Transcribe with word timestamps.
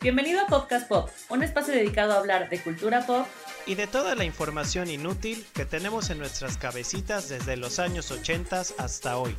Bienvenido 0.00 0.40
a 0.40 0.46
Podcast 0.46 0.86
Pop, 0.86 1.10
un 1.28 1.42
espacio 1.42 1.74
dedicado 1.74 2.12
a 2.12 2.18
hablar 2.18 2.48
de 2.48 2.60
cultura 2.60 3.04
pop 3.04 3.26
y 3.66 3.74
de 3.74 3.88
toda 3.88 4.14
la 4.14 4.24
información 4.24 4.88
inútil 4.88 5.44
que 5.54 5.64
tenemos 5.64 6.10
en 6.10 6.18
nuestras 6.18 6.56
cabecitas 6.56 7.28
desde 7.28 7.56
los 7.56 7.80
años 7.80 8.12
80 8.12 8.62
hasta 8.78 9.18
hoy. 9.18 9.36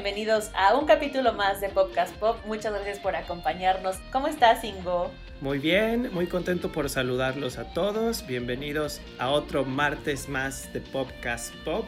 Bienvenidos 0.00 0.52
a 0.54 0.76
un 0.76 0.86
capítulo 0.86 1.32
más 1.32 1.60
de 1.60 1.70
Podcast 1.70 2.14
Pop. 2.18 2.36
Muchas 2.46 2.72
gracias 2.72 3.00
por 3.00 3.16
acompañarnos. 3.16 3.96
¿Cómo 4.12 4.28
estás, 4.28 4.62
Ingo? 4.62 5.10
Muy 5.40 5.58
bien, 5.58 6.14
muy 6.14 6.28
contento 6.28 6.70
por 6.70 6.88
saludarlos 6.88 7.58
a 7.58 7.64
todos. 7.74 8.24
Bienvenidos 8.24 9.00
a 9.18 9.30
otro 9.30 9.64
martes 9.64 10.28
más 10.28 10.72
de 10.72 10.80
Podcast 10.80 11.52
Pop. 11.64 11.84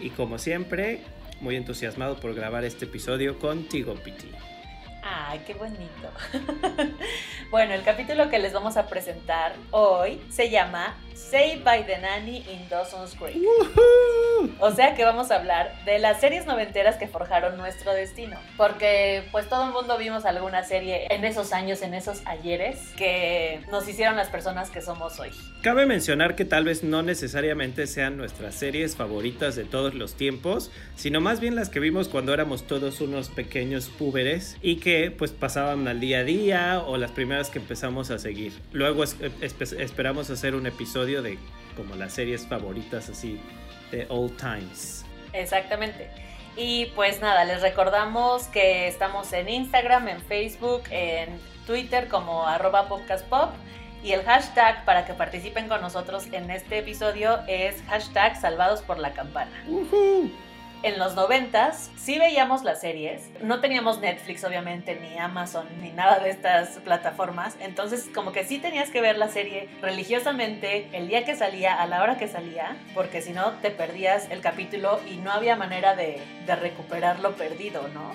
Y 0.00 0.08
como 0.08 0.38
siempre, 0.38 1.02
muy 1.42 1.56
entusiasmado 1.56 2.16
por 2.16 2.34
grabar 2.34 2.64
este 2.64 2.86
episodio 2.86 3.38
contigo, 3.38 3.94
Piti. 3.96 4.30
¡Ay, 5.02 5.42
qué 5.46 5.52
bonito! 5.52 6.10
bueno, 7.50 7.74
el 7.74 7.82
capítulo 7.82 8.30
que 8.30 8.38
les 8.38 8.54
vamos 8.54 8.78
a 8.78 8.86
presentar 8.86 9.54
hoy 9.70 10.18
se 10.30 10.48
llama 10.48 10.96
Saved 11.12 11.62
by 11.62 11.84
the 11.84 11.98
Nanny 11.98 12.38
in 12.38 12.66
Dawson's 12.70 13.14
Creek. 13.14 13.36
O 14.60 14.72
sea 14.72 14.94
que 14.94 15.04
vamos 15.04 15.30
a 15.30 15.36
hablar 15.36 15.72
de 15.84 15.98
las 15.98 16.20
series 16.20 16.46
noventeras 16.46 16.96
que 16.96 17.06
forjaron 17.06 17.56
nuestro 17.56 17.92
destino. 17.92 18.36
Porque 18.56 19.24
pues 19.30 19.48
todo 19.48 19.66
el 19.66 19.72
mundo 19.72 19.96
vimos 19.98 20.24
alguna 20.24 20.64
serie 20.64 21.06
en 21.10 21.24
esos 21.24 21.52
años, 21.52 21.82
en 21.82 21.94
esos 21.94 22.26
ayeres, 22.26 22.78
que 22.96 23.60
nos 23.70 23.88
hicieron 23.88 24.16
las 24.16 24.28
personas 24.28 24.70
que 24.70 24.80
somos 24.80 25.18
hoy. 25.20 25.30
Cabe 25.62 25.86
mencionar 25.86 26.34
que 26.34 26.44
tal 26.44 26.64
vez 26.64 26.82
no 26.82 27.02
necesariamente 27.02 27.86
sean 27.86 28.16
nuestras 28.16 28.54
series 28.54 28.96
favoritas 28.96 29.56
de 29.56 29.64
todos 29.64 29.94
los 29.94 30.14
tiempos, 30.14 30.70
sino 30.96 31.20
más 31.20 31.40
bien 31.40 31.54
las 31.54 31.68
que 31.68 31.80
vimos 31.80 32.08
cuando 32.08 32.34
éramos 32.34 32.66
todos 32.66 33.00
unos 33.00 33.28
pequeños 33.28 33.88
púberes 33.88 34.56
y 34.62 34.76
que 34.76 35.10
pues 35.10 35.30
pasaban 35.30 35.86
al 35.88 36.00
día 36.00 36.18
a 36.18 36.24
día 36.24 36.82
o 36.84 36.96
las 36.96 37.10
primeras 37.10 37.50
que 37.50 37.58
empezamos 37.58 38.10
a 38.10 38.18
seguir. 38.18 38.52
Luego 38.72 39.04
esperamos 39.04 40.30
hacer 40.30 40.54
un 40.54 40.66
episodio 40.66 41.22
de 41.22 41.38
como 41.76 41.94
las 41.94 42.12
series 42.12 42.46
favoritas 42.46 43.08
así 43.08 43.38
de 43.90 44.06
old 44.08 44.36
times. 44.36 45.04
Exactamente. 45.32 46.10
Y 46.56 46.86
pues 46.96 47.20
nada, 47.20 47.44
les 47.44 47.62
recordamos 47.62 48.44
que 48.48 48.88
estamos 48.88 49.32
en 49.32 49.48
Instagram, 49.48 50.08
en 50.08 50.20
Facebook, 50.22 50.82
en 50.90 51.40
Twitter 51.66 52.08
como 52.08 52.46
arroba 52.46 52.88
podcastpop. 52.88 53.50
Y 54.02 54.12
el 54.12 54.22
hashtag 54.22 54.84
para 54.84 55.04
que 55.04 55.14
participen 55.14 55.68
con 55.68 55.80
nosotros 55.80 56.26
en 56.32 56.50
este 56.50 56.78
episodio 56.78 57.40
es 57.48 57.82
hashtag 57.88 58.40
salvados 58.40 58.80
por 58.82 58.98
la 58.98 59.12
campana 59.12 59.50
en 60.82 60.98
los 60.98 61.14
noventas 61.14 61.90
sí 61.96 62.18
veíamos 62.18 62.62
las 62.62 62.80
series. 62.80 63.30
No 63.42 63.60
teníamos 63.60 64.00
Netflix, 64.00 64.44
obviamente, 64.44 64.98
ni 65.00 65.18
Amazon, 65.18 65.66
ni 65.80 65.90
nada 65.90 66.20
de 66.20 66.30
estas 66.30 66.78
plataformas. 66.78 67.56
Entonces, 67.60 68.08
como 68.14 68.32
que 68.32 68.44
sí 68.44 68.58
tenías 68.58 68.90
que 68.90 69.00
ver 69.00 69.18
la 69.18 69.28
serie 69.28 69.68
religiosamente 69.82 70.88
el 70.92 71.08
día 71.08 71.24
que 71.24 71.34
salía, 71.34 71.80
a 71.80 71.86
la 71.86 72.02
hora 72.02 72.18
que 72.18 72.28
salía, 72.28 72.76
porque 72.94 73.22
si 73.22 73.32
no 73.32 73.52
te 73.62 73.70
perdías 73.70 74.30
el 74.30 74.40
capítulo 74.40 75.00
y 75.10 75.16
no 75.16 75.32
había 75.32 75.56
manera 75.56 75.96
de, 75.96 76.20
de 76.46 76.56
recuperar 76.56 77.20
lo 77.20 77.32
perdido, 77.32 77.88
¿no? 77.88 78.12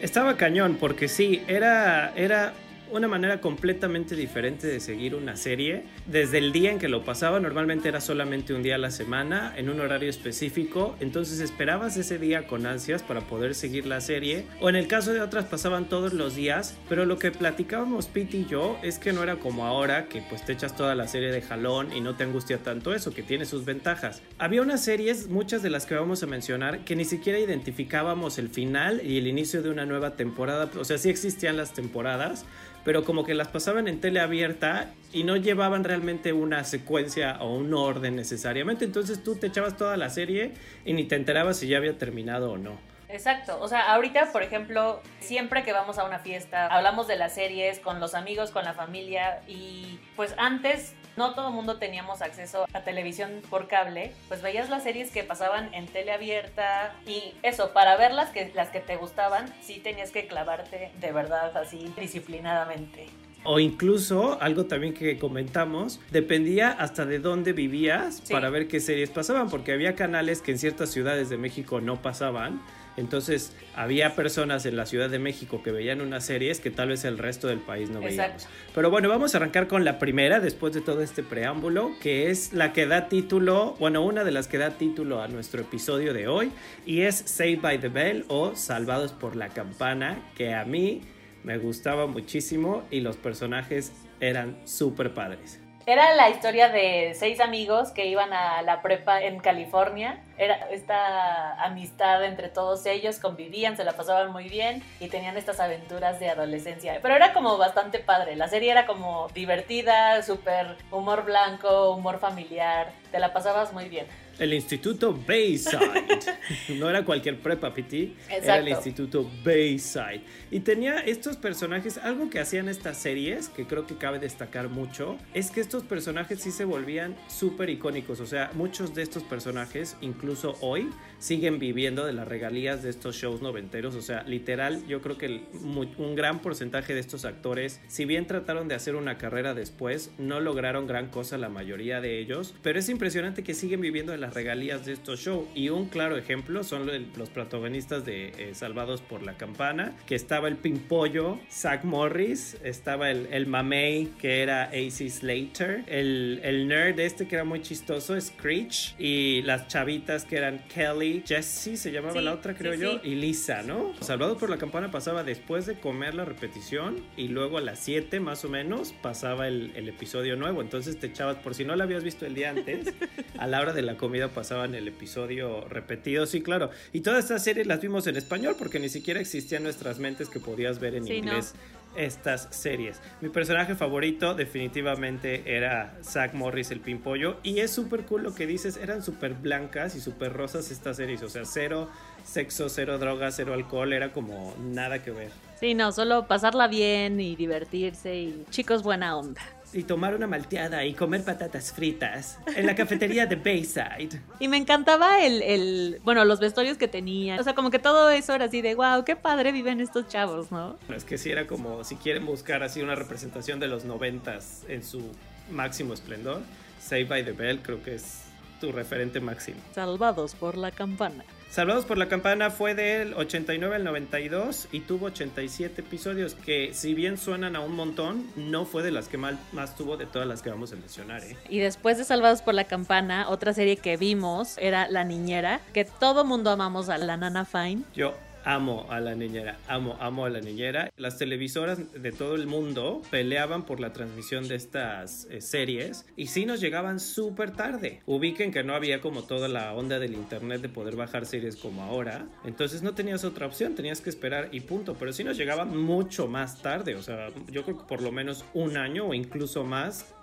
Estaba 0.00 0.36
cañón, 0.36 0.76
porque 0.78 1.08
sí, 1.08 1.44
era, 1.48 2.12
era 2.14 2.52
una 2.90 3.08
manera 3.08 3.40
completamente 3.40 4.16
diferente 4.16 4.66
de 4.66 4.80
seguir 4.80 5.14
una 5.14 5.36
serie. 5.36 5.84
Desde 6.06 6.38
el 6.38 6.52
día 6.52 6.70
en 6.70 6.78
que 6.78 6.88
lo 6.88 7.04
pasaba, 7.04 7.40
normalmente 7.40 7.88
era 7.88 8.00
solamente 8.00 8.54
un 8.54 8.62
día 8.62 8.76
a 8.76 8.78
la 8.78 8.90
semana, 8.90 9.52
en 9.56 9.68
un 9.68 9.80
horario 9.80 10.10
específico, 10.10 10.96
entonces 11.00 11.40
esperabas 11.40 11.96
ese 11.96 12.18
día 12.18 12.46
con 12.46 12.66
ansias 12.66 13.02
para 13.02 13.22
poder 13.22 13.54
seguir 13.54 13.86
la 13.86 14.00
serie. 14.00 14.46
O 14.60 14.68
en 14.68 14.76
el 14.76 14.86
caso 14.86 15.12
de 15.12 15.20
otras 15.20 15.46
pasaban 15.46 15.88
todos 15.88 16.12
los 16.12 16.36
días, 16.36 16.76
pero 16.88 17.06
lo 17.06 17.18
que 17.18 17.30
platicábamos 17.30 18.06
Pete 18.06 18.38
y 18.38 18.46
yo 18.46 18.78
es 18.82 18.98
que 18.98 19.12
no 19.12 19.22
era 19.22 19.36
como 19.36 19.66
ahora, 19.66 20.06
que 20.06 20.22
pues 20.22 20.44
te 20.44 20.52
echas 20.52 20.76
toda 20.76 20.94
la 20.94 21.08
serie 21.08 21.30
de 21.30 21.42
jalón 21.42 21.92
y 21.92 22.00
no 22.00 22.16
te 22.16 22.24
angustia 22.24 22.58
tanto 22.58 22.94
eso, 22.94 23.12
que 23.12 23.22
tiene 23.22 23.44
sus 23.44 23.64
ventajas. 23.64 24.22
Había 24.38 24.62
unas 24.62 24.82
series, 24.84 25.28
muchas 25.28 25.62
de 25.62 25.70
las 25.70 25.86
que 25.86 25.94
vamos 25.94 26.22
a 26.22 26.26
mencionar, 26.26 26.84
que 26.84 26.96
ni 26.96 27.04
siquiera 27.04 27.38
identificábamos 27.38 28.38
el 28.38 28.48
final 28.48 29.00
y 29.04 29.18
el 29.18 29.26
inicio 29.26 29.62
de 29.62 29.70
una 29.70 29.86
nueva 29.86 30.16
temporada, 30.16 30.70
o 30.78 30.84
sea, 30.84 30.98
sí 30.98 31.10
existían 31.10 31.56
las 31.56 31.72
temporadas, 31.72 32.44
pero 32.84 33.04
como 33.04 33.24
que 33.24 33.34
las 33.34 33.48
pasaban 33.48 33.88
en 33.88 34.00
tele 34.00 34.20
abierta 34.20 34.90
y 35.12 35.24
no 35.24 35.36
llevaban 35.36 35.84
realmente 35.84 36.32
una 36.32 36.64
secuencia 36.64 37.38
o 37.40 37.54
un 37.54 37.72
orden 37.74 38.16
necesariamente. 38.16 38.84
Entonces 38.84 39.22
tú 39.24 39.36
te 39.36 39.46
echabas 39.46 39.76
toda 39.76 39.96
la 39.96 40.10
serie 40.10 40.52
y 40.84 40.92
ni 40.92 41.04
te 41.04 41.16
enterabas 41.16 41.58
si 41.58 41.68
ya 41.68 41.78
había 41.78 41.96
terminado 41.98 42.52
o 42.52 42.58
no. 42.58 42.78
Exacto, 43.08 43.58
o 43.60 43.68
sea, 43.68 43.92
ahorita, 43.92 44.32
por 44.32 44.42
ejemplo, 44.42 45.00
siempre 45.20 45.62
que 45.62 45.72
vamos 45.72 45.98
a 45.98 46.04
una 46.04 46.18
fiesta, 46.18 46.66
hablamos 46.66 47.06
de 47.06 47.16
las 47.16 47.34
series 47.34 47.78
con 47.78 48.00
los 48.00 48.14
amigos, 48.14 48.50
con 48.50 48.64
la 48.64 48.72
familia 48.72 49.40
y 49.46 50.00
pues 50.16 50.34
antes 50.36 50.94
no 51.16 51.34
todo 51.34 51.48
el 51.48 51.54
mundo 51.54 51.78
teníamos 51.78 52.22
acceso 52.22 52.66
a 52.72 52.80
televisión 52.82 53.42
por 53.50 53.68
cable, 53.68 54.12
pues 54.28 54.42
veías 54.42 54.70
las 54.70 54.82
series 54.82 55.10
que 55.10 55.24
pasaban 55.24 55.72
en 55.74 55.86
tele 55.86 56.12
abierta 56.12 56.94
y 57.06 57.34
eso, 57.42 57.72
para 57.72 57.96
ver 57.96 58.12
las 58.12 58.30
que, 58.30 58.52
las 58.54 58.68
que 58.70 58.80
te 58.80 58.96
gustaban, 58.96 59.52
sí 59.62 59.80
tenías 59.82 60.10
que 60.10 60.26
clavarte 60.26 60.90
de 61.00 61.12
verdad 61.12 61.56
así 61.56 61.92
disciplinadamente. 61.96 63.08
O 63.46 63.58
incluso, 63.58 64.38
algo 64.40 64.64
también 64.64 64.94
que 64.94 65.18
comentamos, 65.18 66.00
dependía 66.10 66.70
hasta 66.70 67.04
de 67.04 67.18
dónde 67.18 67.52
vivías 67.52 68.22
para 68.30 68.48
ver 68.48 68.68
qué 68.68 68.80
series 68.80 69.10
pasaban, 69.10 69.50
porque 69.50 69.72
había 69.72 69.94
canales 69.94 70.40
que 70.40 70.52
en 70.52 70.58
ciertas 70.58 70.90
ciudades 70.90 71.28
de 71.28 71.36
México 71.36 71.82
no 71.82 72.00
pasaban 72.00 72.62
entonces, 72.96 73.52
había 73.74 74.14
personas 74.14 74.66
en 74.66 74.76
la 74.76 74.86
Ciudad 74.86 75.10
de 75.10 75.18
México 75.18 75.62
que 75.62 75.72
veían 75.72 76.00
unas 76.00 76.24
series 76.24 76.60
que 76.60 76.70
tal 76.70 76.88
vez 76.88 77.04
el 77.04 77.18
resto 77.18 77.48
del 77.48 77.58
país 77.58 77.90
no 77.90 78.00
veíamos. 78.00 78.46
Pero 78.74 78.90
bueno, 78.90 79.08
vamos 79.08 79.34
a 79.34 79.38
arrancar 79.38 79.66
con 79.66 79.84
la 79.84 79.98
primera 79.98 80.40
después 80.40 80.72
de 80.74 80.80
todo 80.80 81.02
este 81.02 81.22
preámbulo, 81.22 81.92
que 82.00 82.30
es 82.30 82.52
la 82.52 82.72
que 82.72 82.86
da 82.86 83.08
título, 83.08 83.74
bueno, 83.80 84.04
una 84.04 84.24
de 84.24 84.30
las 84.30 84.46
que 84.46 84.58
da 84.58 84.70
título 84.70 85.22
a 85.22 85.28
nuestro 85.28 85.62
episodio 85.62 86.14
de 86.14 86.28
hoy, 86.28 86.52
y 86.86 87.02
es 87.02 87.16
Saved 87.16 87.60
by 87.60 87.80
the 87.80 87.88
Bell 87.88 88.24
o 88.28 88.54
Salvados 88.54 89.12
por 89.12 89.34
la 89.34 89.48
Campana, 89.48 90.18
que 90.36 90.54
a 90.54 90.64
mí 90.64 91.02
me 91.42 91.58
gustaba 91.58 92.06
muchísimo 92.06 92.84
y 92.90 93.00
los 93.00 93.16
personajes 93.16 93.92
eran 94.20 94.56
súper 94.64 95.14
padres. 95.14 95.63
Era 95.86 96.14
la 96.14 96.30
historia 96.30 96.70
de 96.70 97.12
seis 97.14 97.40
amigos 97.40 97.90
que 97.90 98.06
iban 98.06 98.32
a 98.32 98.62
la 98.62 98.80
prepa 98.80 99.20
en 99.20 99.38
California. 99.38 100.18
Era 100.38 100.54
esta 100.70 101.62
amistad 101.62 102.24
entre 102.24 102.48
todos 102.48 102.86
ellos, 102.86 103.18
convivían, 103.18 103.76
se 103.76 103.84
la 103.84 103.92
pasaban 103.92 104.32
muy 104.32 104.48
bien 104.48 104.82
y 104.98 105.08
tenían 105.08 105.36
estas 105.36 105.60
aventuras 105.60 106.18
de 106.20 106.30
adolescencia. 106.30 106.98
Pero 107.02 107.14
era 107.14 107.34
como 107.34 107.58
bastante 107.58 107.98
padre. 107.98 108.34
La 108.34 108.48
serie 108.48 108.70
era 108.70 108.86
como 108.86 109.28
divertida, 109.34 110.22
súper 110.22 110.78
humor 110.90 111.26
blanco, 111.26 111.90
humor 111.90 112.18
familiar. 112.18 112.90
Te 113.10 113.18
la 113.18 113.34
pasabas 113.34 113.74
muy 113.74 113.90
bien 113.90 114.06
el 114.38 114.52
Instituto 114.52 115.12
Bayside. 115.12 116.20
no 116.78 116.88
era 116.88 117.04
cualquier 117.04 117.40
prepa, 117.40 117.72
Piti. 117.72 118.16
Era 118.28 118.58
el 118.58 118.68
Instituto 118.68 119.30
Bayside. 119.44 120.22
Y 120.50 120.60
tenía 120.60 120.98
estos 120.98 121.36
personajes, 121.36 121.98
algo 121.98 122.30
que 122.30 122.40
hacían 122.40 122.68
estas 122.68 122.96
series, 122.98 123.48
que 123.48 123.66
creo 123.66 123.86
que 123.86 123.96
cabe 123.96 124.18
destacar 124.18 124.68
mucho, 124.68 125.16
es 125.32 125.50
que 125.50 125.60
estos 125.60 125.82
personajes 125.82 126.40
sí 126.40 126.50
se 126.50 126.64
volvían 126.64 127.16
súper 127.28 127.70
icónicos. 127.70 128.20
O 128.20 128.26
sea, 128.26 128.50
muchos 128.54 128.94
de 128.94 129.02
estos 129.02 129.22
personajes, 129.22 129.96
incluso 130.00 130.56
hoy, 130.60 130.90
siguen 131.24 131.58
viviendo 131.58 132.04
de 132.04 132.12
las 132.12 132.28
regalías 132.28 132.82
de 132.82 132.90
estos 132.90 133.16
shows 133.16 133.40
noventeros. 133.40 133.94
O 133.94 134.02
sea, 134.02 134.24
literal, 134.24 134.86
yo 134.86 135.00
creo 135.00 135.16
que 135.16 135.40
un 135.54 136.14
gran 136.14 136.40
porcentaje 136.40 136.92
de 136.92 137.00
estos 137.00 137.24
actores, 137.24 137.80
si 137.88 138.04
bien 138.04 138.26
trataron 138.26 138.68
de 138.68 138.74
hacer 138.74 138.94
una 138.94 139.16
carrera 139.16 139.54
después, 139.54 140.12
no 140.18 140.40
lograron 140.40 140.86
gran 140.86 141.08
cosa 141.08 141.38
la 141.38 141.48
mayoría 141.48 142.02
de 142.02 142.18
ellos. 142.18 142.54
Pero 142.62 142.78
es 142.78 142.90
impresionante 142.90 143.42
que 143.42 143.54
siguen 143.54 143.80
viviendo 143.80 144.12
de 144.12 144.18
las 144.18 144.34
regalías 144.34 144.84
de 144.84 144.92
estos 144.92 145.20
shows. 145.20 145.48
Y 145.54 145.70
un 145.70 145.86
claro 145.88 146.18
ejemplo 146.18 146.62
son 146.62 146.90
los 147.16 147.30
protagonistas 147.30 148.04
de 148.04 148.28
eh, 148.36 148.54
Salvados 148.54 149.00
por 149.00 149.22
la 149.22 149.38
Campana, 149.38 149.96
que 150.04 150.16
estaba 150.16 150.48
el 150.48 150.56
Pimpollo, 150.56 151.38
Zach 151.50 151.84
Morris, 151.84 152.58
estaba 152.62 153.10
el, 153.10 153.28
el 153.30 153.46
Mamey, 153.46 154.10
que 154.18 154.42
era 154.42 154.64
AC 154.64 155.08
Slater, 155.08 155.84
el, 155.86 156.40
el 156.44 156.68
nerd 156.68 157.00
este 157.00 157.26
que 157.26 157.36
era 157.36 157.44
muy 157.44 157.62
chistoso, 157.62 158.20
Screech, 158.20 158.94
y 158.98 159.40
las 159.42 159.68
chavitas 159.68 160.26
que 160.26 160.36
eran 160.36 160.58
Kelly, 160.68 161.13
Jessie 161.26 161.76
se 161.76 161.90
llamaba 161.90 162.20
la 162.20 162.32
otra, 162.32 162.54
creo 162.54 162.74
yo, 162.74 163.00
y 163.02 163.16
Lisa, 163.16 163.62
¿no? 163.62 163.92
Salvados 164.00 164.38
por 164.38 164.48
la 164.48 164.58
Campana 164.58 164.90
pasaba 164.90 165.24
después 165.24 165.66
de 165.66 165.78
comer 165.78 166.14
la 166.14 166.24
repetición 166.24 167.02
y 167.16 167.28
luego 167.28 167.58
a 167.58 167.60
las 167.60 167.80
7 167.80 168.20
más 168.20 168.44
o 168.44 168.48
menos 168.48 168.92
pasaba 169.02 169.48
el, 169.48 169.72
el 169.74 169.88
episodio 169.88 170.36
nuevo. 170.36 170.62
Entonces 170.62 170.98
te 170.98 171.08
echabas, 171.08 171.36
por 171.36 171.54
si 171.54 171.64
no 171.64 171.74
lo 171.74 171.82
habías 171.82 172.04
visto 172.04 172.26
el 172.26 172.34
día 172.34 172.50
antes, 172.50 172.94
a 173.38 173.46
la 173.46 173.60
hora 173.60 173.72
de 173.72 173.82
la 173.82 173.96
comida 173.96 174.04
comida 174.04 174.28
pasaban 174.28 174.74
el 174.74 174.86
episodio 174.86 175.66
repetido, 175.66 176.26
sí, 176.26 176.42
claro. 176.42 176.68
Y 176.92 177.00
todas 177.00 177.24
estas 177.24 177.42
series 177.42 177.66
las 177.66 177.80
vimos 177.80 178.06
en 178.06 178.16
español 178.16 178.54
porque 178.58 178.78
ni 178.78 178.90
siquiera 178.90 179.18
existían 179.18 179.62
nuestras 179.62 179.98
mentes 179.98 180.28
que 180.28 180.40
podías 180.40 180.78
ver 180.78 180.94
en 180.94 181.08
inglés 181.08 181.54
estas 181.96 182.48
series. 182.50 183.00
Mi 183.20 183.28
personaje 183.28 183.74
favorito 183.74 184.34
definitivamente 184.34 185.56
era 185.56 185.96
Zach 186.02 186.34
Morris, 186.34 186.70
el 186.70 186.80
pimpollo. 186.80 187.38
Y 187.42 187.60
es 187.60 187.70
súper 187.70 188.04
cool 188.04 188.22
lo 188.22 188.34
que 188.34 188.46
dices, 188.46 188.76
eran 188.76 189.02
súper 189.02 189.34
blancas 189.34 189.94
y 189.96 190.00
súper 190.00 190.32
rosas 190.32 190.70
estas 190.70 190.96
series. 190.96 191.22
O 191.22 191.28
sea, 191.28 191.44
cero 191.44 191.88
sexo, 192.24 192.68
cero 192.68 192.98
drogas, 192.98 193.34
cero 193.36 193.54
alcohol, 193.54 193.92
era 193.92 194.12
como 194.12 194.54
nada 194.58 195.02
que 195.02 195.10
ver. 195.10 195.30
Sí, 195.60 195.74
no, 195.74 195.92
solo 195.92 196.26
pasarla 196.26 196.68
bien 196.68 197.20
y 197.20 197.36
divertirse 197.36 198.16
y 198.16 198.44
chicos 198.50 198.82
buena 198.82 199.16
onda 199.16 199.42
y 199.74 199.82
tomar 199.82 200.14
una 200.14 200.26
malteada 200.26 200.84
y 200.84 200.94
comer 200.94 201.24
patatas 201.24 201.72
fritas 201.72 202.38
en 202.54 202.66
la 202.66 202.74
cafetería 202.74 203.26
de 203.26 203.36
Bayside. 203.36 204.20
Y 204.38 204.48
me 204.48 204.56
encantaba 204.56 205.20
el, 205.20 205.42
el, 205.42 206.00
bueno, 206.04 206.24
los 206.24 206.40
vestuarios 206.40 206.78
que 206.78 206.88
tenía. 206.88 207.38
O 207.40 207.42
sea, 207.42 207.54
como 207.54 207.70
que 207.70 207.78
todo 207.78 208.10
eso 208.10 208.34
era 208.34 208.46
así 208.46 208.62
de, 208.62 208.74
wow, 208.74 209.04
qué 209.04 209.16
padre 209.16 209.52
viven 209.52 209.80
estos 209.80 210.08
chavos, 210.08 210.52
¿no? 210.52 210.78
Es 210.94 211.04
que 211.04 211.18
sí 211.18 211.30
era 211.30 211.46
como, 211.46 211.84
si 211.84 211.96
quieren 211.96 212.24
buscar 212.24 212.62
así 212.62 212.80
una 212.80 212.94
representación 212.94 213.58
de 213.58 213.68
los 213.68 213.84
noventas 213.84 214.64
en 214.68 214.82
su 214.84 215.02
máximo 215.50 215.92
esplendor, 215.92 216.40
Save 216.80 217.04
by 217.04 217.24
the 217.24 217.32
Bell 217.32 217.60
creo 217.60 217.82
que 217.82 217.94
es 217.94 218.24
tu 218.60 218.72
referente 218.72 219.20
máximo. 219.20 219.58
Salvados 219.74 220.34
por 220.34 220.56
la 220.56 220.70
campana. 220.70 221.24
Salvados 221.54 221.84
por 221.84 221.98
la 221.98 222.08
Campana 222.08 222.50
fue 222.50 222.74
del 222.74 223.14
89 223.14 223.76
al 223.76 223.84
92 223.84 224.66
y 224.72 224.80
tuvo 224.80 225.06
87 225.06 225.82
episodios 225.82 226.34
que 226.34 226.74
si 226.74 226.94
bien 226.94 227.16
suenan 227.16 227.54
a 227.54 227.60
un 227.60 227.76
montón, 227.76 228.26
no 228.34 228.64
fue 228.66 228.82
de 228.82 228.90
las 228.90 229.06
que 229.06 229.18
más, 229.18 229.36
más 229.52 229.76
tuvo 229.76 229.96
de 229.96 230.04
todas 230.04 230.26
las 230.26 230.42
que 230.42 230.50
vamos 230.50 230.72
a 230.72 230.74
mencionar. 230.74 231.22
¿eh? 231.22 231.36
Y 231.48 231.60
después 231.60 231.96
de 231.96 232.02
Salvados 232.02 232.42
por 232.42 232.54
la 232.54 232.64
Campana, 232.64 233.28
otra 233.28 233.52
serie 233.52 233.76
que 233.76 233.96
vimos 233.96 234.58
era 234.58 234.88
La 234.88 235.04
Niñera, 235.04 235.60
que 235.72 235.84
todo 235.84 236.24
mundo 236.24 236.50
amamos 236.50 236.88
a 236.88 236.98
la 236.98 237.16
Nana 237.16 237.44
Fine. 237.44 237.84
Yo 237.94 238.16
amo 238.44 238.86
a 238.90 239.00
la 239.00 239.14
niñera, 239.14 239.58
amo, 239.68 239.96
amo 240.00 240.24
a 240.24 240.30
la 240.30 240.40
niñera. 240.40 240.92
Las 240.96 241.18
televisoras 241.18 241.92
de 241.92 242.12
todo 242.12 242.34
el 242.34 242.46
mundo 242.46 243.02
peleaban 243.10 243.64
por 243.64 243.80
la 243.80 243.92
transmisión 243.92 244.48
de 244.48 244.56
estas 244.56 245.26
eh, 245.30 245.40
series 245.40 246.06
y 246.16 246.28
sí 246.28 246.46
nos 246.46 246.60
llegaban 246.60 247.00
súper 247.00 247.52
tarde. 247.52 248.00
Ubiquen 248.06 248.52
que 248.52 248.62
no 248.62 248.74
había 248.74 249.00
como 249.00 249.22
toda 249.22 249.48
la 249.48 249.72
onda 249.74 249.98
del 249.98 250.14
internet 250.14 250.60
de 250.60 250.68
poder 250.68 250.96
bajar 250.96 251.26
series 251.26 251.56
como 251.56 251.82
ahora. 251.82 252.26
Entonces 252.44 252.82
no 252.82 252.94
tenías 252.94 253.24
otra 253.24 253.46
opción, 253.46 253.74
tenías 253.74 254.00
que 254.00 254.10
esperar 254.10 254.48
y 254.52 254.60
punto. 254.60 254.94
Pero 254.94 255.12
sí 255.12 255.24
nos 255.24 255.36
llegaban 255.36 255.76
mucho 255.76 256.28
más 256.28 256.62
tarde, 256.62 256.94
o 256.94 257.02
sea, 257.02 257.28
yo 257.50 257.64
creo 257.64 257.78
que 257.78 257.84
por 257.84 258.02
lo 258.02 258.12
menos 258.12 258.44
un 258.54 258.76
año 258.76 259.06
o 259.06 259.14
incluso 259.14 259.64
más 259.64 260.14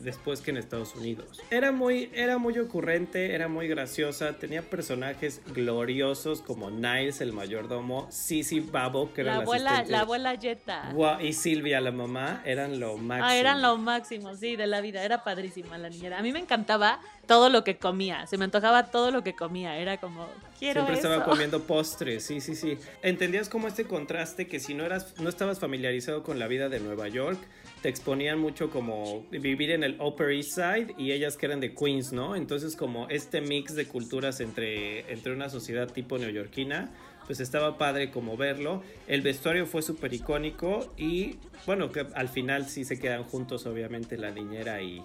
después 0.00 0.40
que 0.40 0.50
en 0.50 0.56
Estados 0.56 0.94
Unidos. 0.94 1.40
Era 1.50 1.72
muy, 1.72 2.10
era 2.14 2.38
muy 2.38 2.58
ocurrente, 2.58 3.34
era 3.34 3.48
muy 3.48 3.68
graciosa, 3.68 4.38
tenía 4.38 4.62
personajes 4.62 5.40
gloriosos 5.54 6.42
como 6.42 6.70
Niles, 6.70 7.20
el 7.20 7.32
mayordomo, 7.32 8.06
Sissy 8.10 8.60
Babo, 8.60 9.12
que 9.12 9.22
era 9.22 9.36
la, 9.36 9.42
abuela, 9.42 9.84
la 9.86 10.00
abuela 10.00 10.38
Jetta. 10.38 10.94
Y 11.20 11.32
Silvia, 11.32 11.80
la 11.80 11.92
mamá, 11.92 12.42
eran 12.44 12.80
lo 12.80 12.96
máximo. 12.96 13.28
Ah, 13.28 13.36
eran 13.36 13.62
lo 13.62 13.76
máximo, 13.76 14.34
sí, 14.36 14.56
de 14.56 14.66
la 14.66 14.80
vida. 14.80 15.02
Era 15.04 15.24
padrísima 15.24 15.78
la 15.78 15.88
niñera. 15.88 16.18
A 16.18 16.22
mí 16.22 16.32
me 16.32 16.38
encantaba 16.38 17.00
todo 17.26 17.48
lo 17.48 17.64
que 17.64 17.76
comía. 17.78 18.26
Se 18.26 18.36
me 18.38 18.44
antojaba 18.44 18.90
todo 18.90 19.10
lo 19.10 19.22
que 19.22 19.34
comía. 19.34 19.76
Era 19.78 19.98
como, 19.98 20.26
quiero 20.58 20.82
Siempre 20.82 20.96
estaba 20.96 21.24
comiendo 21.24 21.62
postres, 21.66 22.24
sí, 22.24 22.40
sí, 22.40 22.54
sí. 22.54 22.78
Entendías 23.02 23.48
como 23.48 23.68
este 23.68 23.84
contraste 23.84 24.48
que 24.48 24.60
si 24.60 24.74
no 24.74 24.84
eras, 24.84 25.14
no 25.18 25.28
estabas 25.28 25.58
familiarizado 25.58 26.22
con 26.22 26.38
la 26.38 26.46
vida 26.48 26.68
de 26.68 26.80
Nueva 26.80 27.08
York, 27.08 27.38
te 27.82 27.88
exponían 27.88 28.38
mucho 28.38 28.70
como 28.70 29.26
vivir 29.30 29.70
en 29.70 29.84
el 29.84 30.00
Upper 30.00 30.30
East 30.30 30.52
Side 30.52 30.94
y 30.98 31.12
ellas 31.12 31.36
que 31.36 31.46
eran 31.46 31.60
de 31.60 31.74
Queens, 31.74 32.12
¿no? 32.12 32.36
Entonces 32.36 32.76
como 32.76 33.08
este 33.08 33.40
mix 33.40 33.74
de 33.74 33.86
culturas 33.86 34.40
entre, 34.40 35.10
entre 35.10 35.32
una 35.32 35.48
sociedad 35.48 35.90
tipo 35.90 36.18
neoyorquina, 36.18 36.90
pues 37.26 37.40
estaba 37.40 37.78
padre 37.78 38.10
como 38.10 38.36
verlo. 38.36 38.82
El 39.06 39.22
vestuario 39.22 39.66
fue 39.66 39.82
súper 39.82 40.12
icónico 40.12 40.92
y 40.96 41.36
bueno, 41.66 41.90
que 41.90 42.06
al 42.14 42.28
final 42.28 42.66
sí 42.68 42.84
se 42.84 42.98
quedan 42.98 43.24
juntos 43.24 43.66
obviamente 43.66 44.18
la 44.18 44.30
niñera 44.30 44.82
y, 44.82 45.02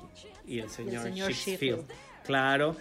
el 0.47 0.69
señor, 0.69 1.07
el 1.07 1.35
señor 1.35 1.85
Claro, 2.25 2.75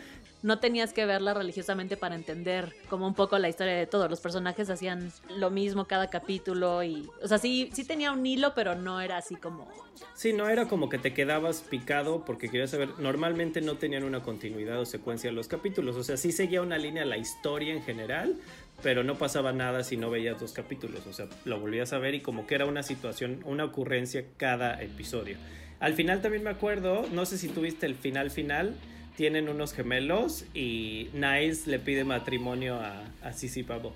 no 0.44 0.58
tenías 0.58 0.93
que 0.93 1.06
verla 1.06 1.32
religiosamente 1.32 1.96
para 1.96 2.14
entender 2.14 2.76
como 2.91 3.06
un 3.06 3.14
poco 3.14 3.38
la 3.38 3.49
historia 3.49 3.73
de 3.73 3.87
todo. 3.87 4.11
Los 4.11 4.20
personajes 4.20 4.69
hacían 4.69 5.11
lo 5.38 5.49
mismo 5.49 5.87
cada 5.87 6.11
capítulo 6.11 6.85
y, 6.85 7.08
o 7.23 7.26
sea, 7.26 7.38
sí, 7.38 7.70
sí 7.73 7.82
tenía 7.85 8.12
un 8.12 8.26
hilo, 8.26 8.52
pero 8.55 8.75
no 8.75 9.00
era 9.00 9.17
así 9.17 9.37
como... 9.37 9.67
Sí, 10.12 10.35
no 10.35 10.50
era 10.50 10.69
como 10.69 10.91
que 10.91 10.99
te 10.99 11.14
quedabas 11.14 11.62
picado 11.62 12.26
porque 12.26 12.50
querías 12.50 12.70
saber, 12.70 12.91
normalmente 12.99 13.62
no 13.62 13.79
tenían 13.79 14.05
una 14.05 14.23
continuidad 14.23 14.79
o 14.81 14.85
secuencia 14.85 15.32
los 15.32 15.49
capítulos, 15.49 15.96
o 15.96 16.05
sea, 16.05 16.19
sí 16.19 16.31
seguía 16.31 16.61
una 16.61 16.76
línea 16.76 17.06
la 17.06 17.17
historia 17.17 17.73
en 17.73 17.82
general, 17.82 18.37
pero 18.82 19.02
no 19.02 19.17
pasaba 19.17 19.55
nada 19.55 19.82
si 19.82 19.96
no 19.96 20.11
veías 20.11 20.38
dos 20.38 20.52
capítulos, 20.52 21.06
o 21.06 21.12
sea, 21.14 21.26
lo 21.46 21.58
volvías 21.58 21.94
a 21.94 21.99
ver 21.99 22.14
y 22.14 22.20
como 22.20 22.46
que 22.46 22.55
era 22.55 22.67
una 22.67 22.82
situación, 22.82 23.41
una 23.46 23.64
ocurrencia 23.64 24.26
cada 24.37 24.82
episodio. 24.82 25.38
Al 25.81 25.94
final 25.94 26.20
también 26.20 26.43
me 26.43 26.50
acuerdo, 26.50 27.06
no 27.12 27.25
sé 27.25 27.38
si 27.38 27.49
tuviste 27.49 27.87
el 27.87 27.94
final 27.94 28.31
final, 28.31 28.75
tienen 29.16 29.49
unos 29.49 29.72
gemelos 29.72 30.44
y 30.55 31.08
Nice 31.12 31.70
le 31.70 31.78
pide 31.78 32.05
matrimonio 32.05 32.76
a, 32.76 33.05
a 33.22 33.32
Sissy 33.32 33.62
Pavok. 33.62 33.94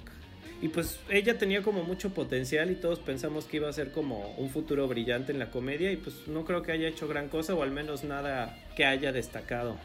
Y 0.60 0.68
pues 0.68 0.98
ella 1.08 1.38
tenía 1.38 1.62
como 1.62 1.84
mucho 1.84 2.10
potencial 2.10 2.70
y 2.70 2.74
todos 2.74 2.98
pensamos 2.98 3.44
que 3.44 3.58
iba 3.58 3.68
a 3.68 3.72
ser 3.72 3.92
como 3.92 4.34
un 4.38 4.50
futuro 4.50 4.88
brillante 4.88 5.30
en 5.30 5.38
la 5.38 5.50
comedia 5.50 5.92
y 5.92 5.96
pues 5.96 6.26
no 6.26 6.44
creo 6.44 6.62
que 6.62 6.72
haya 6.72 6.88
hecho 6.88 7.06
gran 7.06 7.28
cosa 7.28 7.54
o 7.54 7.62
al 7.62 7.70
menos 7.70 8.02
nada 8.02 8.58
que 8.76 8.84
haya 8.84 9.12
destacado. 9.12 9.76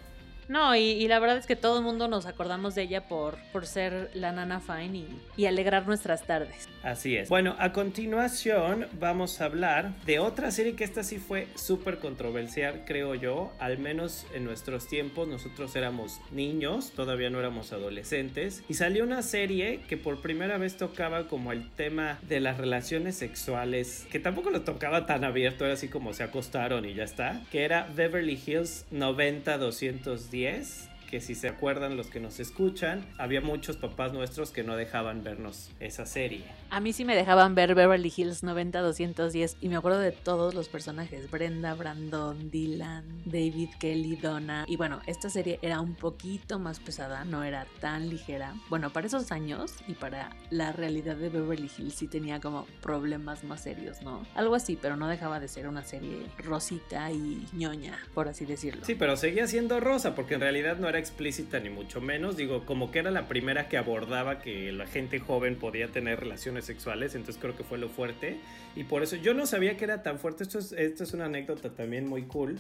No, 0.54 0.76
y, 0.76 1.08
la 1.08 1.18
verdad 1.18 1.38
es 1.38 1.48
que 1.48 1.56
todo 1.56 1.80
el 1.80 1.84
mundo 1.84 2.08
nos 2.08 2.28
acordamos 2.28 2.76
de 2.76 2.84
ella 2.84 3.08
por, 3.08 3.40
por 3.52 3.66
ser 3.66 4.12
la 4.14 4.32
nana 4.32 4.60
fine 4.60 5.04
y, 5.36 5.46
alegrar 5.48 5.88
nuestras 5.88 6.28
tardes. 6.28 6.70
Así 6.84 7.18
es. 7.18 7.28
Bueno, 7.28 7.56
a 7.58 7.74
continuación 7.74 8.86
vamos 9.00 9.42
a 9.42 9.46
hablar 9.46 9.94
de 10.06 10.20
otra 10.20 10.52
serie 10.52 10.76
que 10.76 10.84
esta 10.84 11.02
sí 11.02 11.18
fue 11.18 11.48
súper 11.56 11.98
controversial, 11.98 12.84
creo 12.86 13.16
yo, 13.16 13.52
al 13.58 13.80
menos 13.80 14.28
en 14.36 14.44
nuestros 14.44 14.88
tiempos. 14.88 15.28
Nosotros 15.28 15.76
éramos 15.76 16.22
niños, 16.32 16.92
todavía 16.92 17.32
no 17.32 17.40
éramos 17.40 17.74
adolescentes, 17.74 18.64
y 18.70 18.76
salió 18.76 19.06
una 19.06 19.24
serie 19.24 19.82
que 19.88 19.98
por 19.98 20.22
primera 20.22 20.60
vez 20.60 20.78
tocaba 20.78 21.28
como 21.28 21.52
el 21.52 21.72
tema 21.72 22.20
de 22.22 22.40
las 22.40 22.60
relaciones 22.60 23.16
sexuales, 23.16 24.06
que 24.12 24.20
tampoco 24.20 24.52
lo 24.52 24.62
tocaba 24.62 25.08
tan 25.08 25.24
abierto, 25.24 25.66
era 25.66 25.74
así 25.74 25.88
como 25.88 26.14
se 26.14 26.22
acostaron 26.22 26.86
y 26.86 26.94
ya 26.94 27.06
está, 27.06 27.42
que 27.52 27.66
era 27.66 27.90
Beverly 27.96 28.40
Hills 28.46 28.86
90 28.92 29.58
210 29.58 30.43
10 30.44 30.90
que 31.10 31.22
si 31.22 31.36
se 31.36 31.48
acuerdan 31.48 31.96
los 31.96 32.08
que 32.08 32.20
nos 32.20 32.42
escuchan, 32.42 33.06
había 33.18 33.40
muchos 33.40 33.78
papás 33.78 34.12
nuestros 34.12 34.52
que 34.52 34.64
no 34.64 34.76
dejaban 34.76 35.24
vernos 35.24 35.70
esa 35.80 36.06
serie. 36.06 36.44
A 36.74 36.80
mí 36.80 36.92
sí 36.92 37.06
me 37.06 37.16
dejaban 37.16 37.54
ver 37.54 37.76
Beverly 37.76 38.12
Hills 38.18 38.44
90-210 38.44 39.58
y 39.62 39.70
me 39.70 39.76
acuerdo 39.76 40.00
de 40.00 40.12
todos 40.12 40.56
los 40.56 40.70
personajes, 40.70 41.30
Brenda, 41.30 41.76
Brandon, 41.76 42.50
Dylan, 42.50 43.22
David, 43.26 43.70
Kelly, 43.80 44.16
Donna. 44.16 44.66
Y 44.68 44.76
bueno, 44.76 45.00
esta 45.06 45.30
serie 45.30 45.60
era 45.62 45.82
un 45.82 45.94
poquito 45.94 46.58
más 46.58 46.80
pesada, 46.80 47.26
no 47.26 47.44
era 47.44 47.68
tan 47.80 48.10
ligera. 48.10 48.56
Bueno, 48.70 48.92
para 48.92 49.06
esos 49.06 49.32
años 49.32 49.76
y 49.88 49.94
para 49.94 50.36
la 50.50 50.72
realidad 50.72 51.16
de 51.16 51.30
Beverly 51.30 51.70
Hills 51.78 51.94
sí 51.94 52.08
tenía 52.08 52.42
como 52.42 52.66
problemas 52.82 53.44
más 53.44 53.62
serios, 53.62 54.02
¿no? 54.02 54.26
Algo 54.34 54.56
así, 54.56 54.76
pero 54.76 54.98
no 54.98 55.08
dejaba 55.08 55.40
de 55.40 55.50
ser 55.50 55.68
una 55.68 55.84
serie 55.84 56.26
rosita 56.40 57.12
y 57.12 57.46
ñoña, 57.54 58.00
por 58.16 58.30
así 58.30 58.46
decirlo. 58.46 58.84
Sí, 58.84 58.96
pero 58.96 59.16
seguía 59.16 59.46
siendo 59.46 59.80
rosa 59.80 60.16
porque 60.16 60.34
en 60.34 60.42
realidad 60.42 60.78
no 60.78 60.90
era 60.90 60.98
explícita 60.98 61.60
ni 61.60 61.70
mucho 61.70 62.02
menos, 62.02 62.36
digo, 62.36 62.66
como 62.66 62.90
que 62.90 62.98
era 62.98 63.12
la 63.12 63.28
primera 63.28 63.70
que 63.70 63.78
abordaba 63.78 64.40
que 64.40 64.72
la 64.72 64.88
gente 64.88 65.20
joven 65.20 65.56
podía 65.60 65.90
tener 65.90 66.20
relaciones 66.20 66.63
sexuales, 66.66 67.16
entonces 67.16 67.42
creo 67.42 67.56
que 67.56 67.64
fue 67.64 67.78
lo 67.78 67.90
fuerte 67.90 68.38
y 68.76 68.84
por 68.84 69.04
eso 69.04 69.16
yo 69.16 69.34
no 69.34 69.46
sabía 69.46 69.78
que 69.78 69.86
era 69.86 70.04
tan 70.04 70.20
fuerte, 70.20 70.44
esto 70.44 70.60
es, 70.60 70.72
esto 70.72 71.04
es 71.04 71.14
una 71.14 71.26
anécdota 71.26 71.70
también 71.70 72.08
muy 72.08 72.24
cool. 72.24 72.60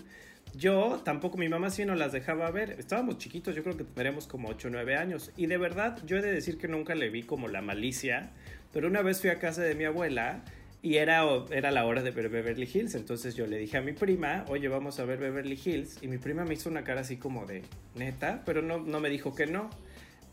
Yo 0.55 1.01
tampoco, 1.03 1.37
mi 1.37 1.49
mamá 1.49 1.71
sí 1.71 1.83
no 1.83 1.95
las 1.95 2.11
dejaba 2.11 2.51
ver. 2.51 2.75
Estábamos 2.77 3.17
chiquitos, 3.17 3.55
yo 3.55 3.63
creo 3.63 3.75
que 3.75 3.85
tendríamos 3.85 4.27
como 4.27 4.49
8 4.49 4.67
o 4.67 4.71
9 4.71 4.95
años. 4.97 5.31
Y 5.35 5.47
de 5.47 5.57
verdad, 5.57 5.97
yo 6.05 6.17
he 6.17 6.21
de 6.21 6.31
decir 6.31 6.59
que 6.59 6.67
nunca 6.67 6.93
le 6.93 7.09
vi 7.09 7.23
como 7.23 7.47
la 7.47 7.61
malicia. 7.61 8.31
Pero 8.71 8.87
una 8.87 9.01
vez 9.01 9.19
fui 9.19 9.31
a 9.31 9.39
casa 9.39 9.63
de 9.63 9.73
mi 9.73 9.85
abuela 9.85 10.43
y 10.83 10.97
era, 10.97 11.23
era 11.49 11.71
la 11.71 11.85
hora 11.85 12.03
de 12.03 12.11
ver 12.11 12.29
Beverly 12.29 12.69
Hills. 12.71 12.93
Entonces 12.93 13.35
yo 13.35 13.47
le 13.47 13.57
dije 13.57 13.77
a 13.77 13.81
mi 13.81 13.93
prima, 13.93 14.45
oye, 14.47 14.67
vamos 14.67 14.99
a 14.99 15.05
ver 15.05 15.17
Beverly 15.17 15.59
Hills. 15.63 15.97
Y 16.03 16.07
mi 16.07 16.19
prima 16.19 16.45
me 16.45 16.53
hizo 16.53 16.69
una 16.69 16.83
cara 16.83 17.01
así 17.01 17.17
como 17.17 17.47
de 17.47 17.63
neta, 17.95 18.43
pero 18.45 18.61
no, 18.61 18.79
no 18.79 18.99
me 18.99 19.09
dijo 19.09 19.33
que 19.33 19.47
no. 19.47 19.71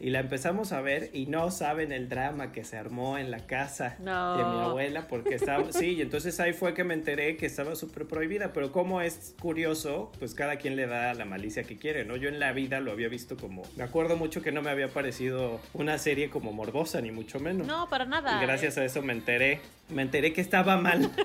Y 0.00 0.08
la 0.08 0.20
empezamos 0.20 0.72
a 0.72 0.80
ver 0.80 1.10
y 1.12 1.26
no 1.26 1.50
saben 1.50 1.92
el 1.92 2.08
drama 2.08 2.52
que 2.52 2.64
se 2.64 2.78
armó 2.78 3.18
en 3.18 3.30
la 3.30 3.46
casa 3.46 3.96
de 3.98 4.44
mi 4.44 4.60
abuela 4.60 5.06
porque 5.08 5.34
estaba, 5.34 5.70
sí, 5.72 5.96
y 5.96 6.00
entonces 6.00 6.40
ahí 6.40 6.54
fue 6.54 6.72
que 6.72 6.84
me 6.84 6.94
enteré 6.94 7.36
que 7.36 7.44
estaba 7.44 7.76
súper 7.76 8.06
prohibida, 8.06 8.54
pero 8.54 8.72
como 8.72 9.02
es 9.02 9.34
curioso, 9.40 10.10
pues 10.18 10.34
cada 10.34 10.56
quien 10.56 10.76
le 10.76 10.86
da 10.86 11.12
la 11.12 11.26
malicia 11.26 11.64
que 11.64 11.76
quiere, 11.76 12.06
¿no? 12.06 12.16
Yo 12.16 12.30
en 12.30 12.40
la 12.40 12.52
vida 12.52 12.80
lo 12.80 12.92
había 12.92 13.08
visto 13.08 13.36
como, 13.36 13.62
me 13.76 13.84
acuerdo 13.84 14.16
mucho 14.16 14.40
que 14.40 14.52
no 14.52 14.62
me 14.62 14.70
había 14.70 14.88
parecido 14.88 15.60
una 15.74 15.98
serie 15.98 16.30
como 16.30 16.52
morbosa, 16.52 17.02
ni 17.02 17.10
mucho 17.10 17.38
menos. 17.38 17.66
No, 17.66 17.88
para 17.90 18.06
nada. 18.06 18.38
Y 18.38 18.46
gracias 18.46 18.78
a 18.78 18.84
eso 18.84 19.02
me 19.02 19.12
enteré, 19.12 19.60
me 19.90 20.00
enteré 20.00 20.32
que 20.32 20.40
estaba 20.40 20.78
mal. 20.78 21.10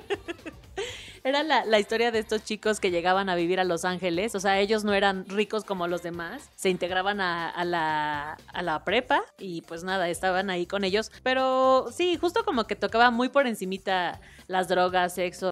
Era 1.26 1.42
la, 1.42 1.66
la, 1.66 1.80
historia 1.80 2.12
de 2.12 2.20
estos 2.20 2.44
chicos 2.44 2.80
que 2.80 2.92
llegaban 2.92 3.30
a 3.30 3.36
vivir 3.36 3.60
a 3.60 3.64
Los 3.64 3.84
Ángeles. 3.84 4.36
O 4.36 4.40
sea, 4.40 4.60
ellos 4.60 4.84
no 4.84 4.94
eran 4.94 5.26
ricos 5.28 5.64
como 5.64 5.88
los 5.88 6.04
demás. 6.04 6.52
Se 6.56 6.70
integraban 6.70 7.20
a, 7.20 7.50
a, 7.50 7.66
la, 7.66 8.38
a 8.54 8.62
la 8.62 8.84
prepa 8.84 9.24
y 9.40 9.64
pues 9.64 9.84
nada, 9.84 10.08
estaban 10.08 10.52
ahí 10.52 10.68
con 10.68 10.84
ellos. 10.84 11.12
Pero 11.24 11.88
sí, 11.92 12.16
justo 12.18 12.46
como 12.46 12.68
que 12.68 12.76
tocaba 12.76 13.10
muy 13.10 13.30
por 13.30 13.48
encimita 13.48 14.22
las 14.48 14.68
drogas, 14.68 15.16
sexo. 15.16 15.50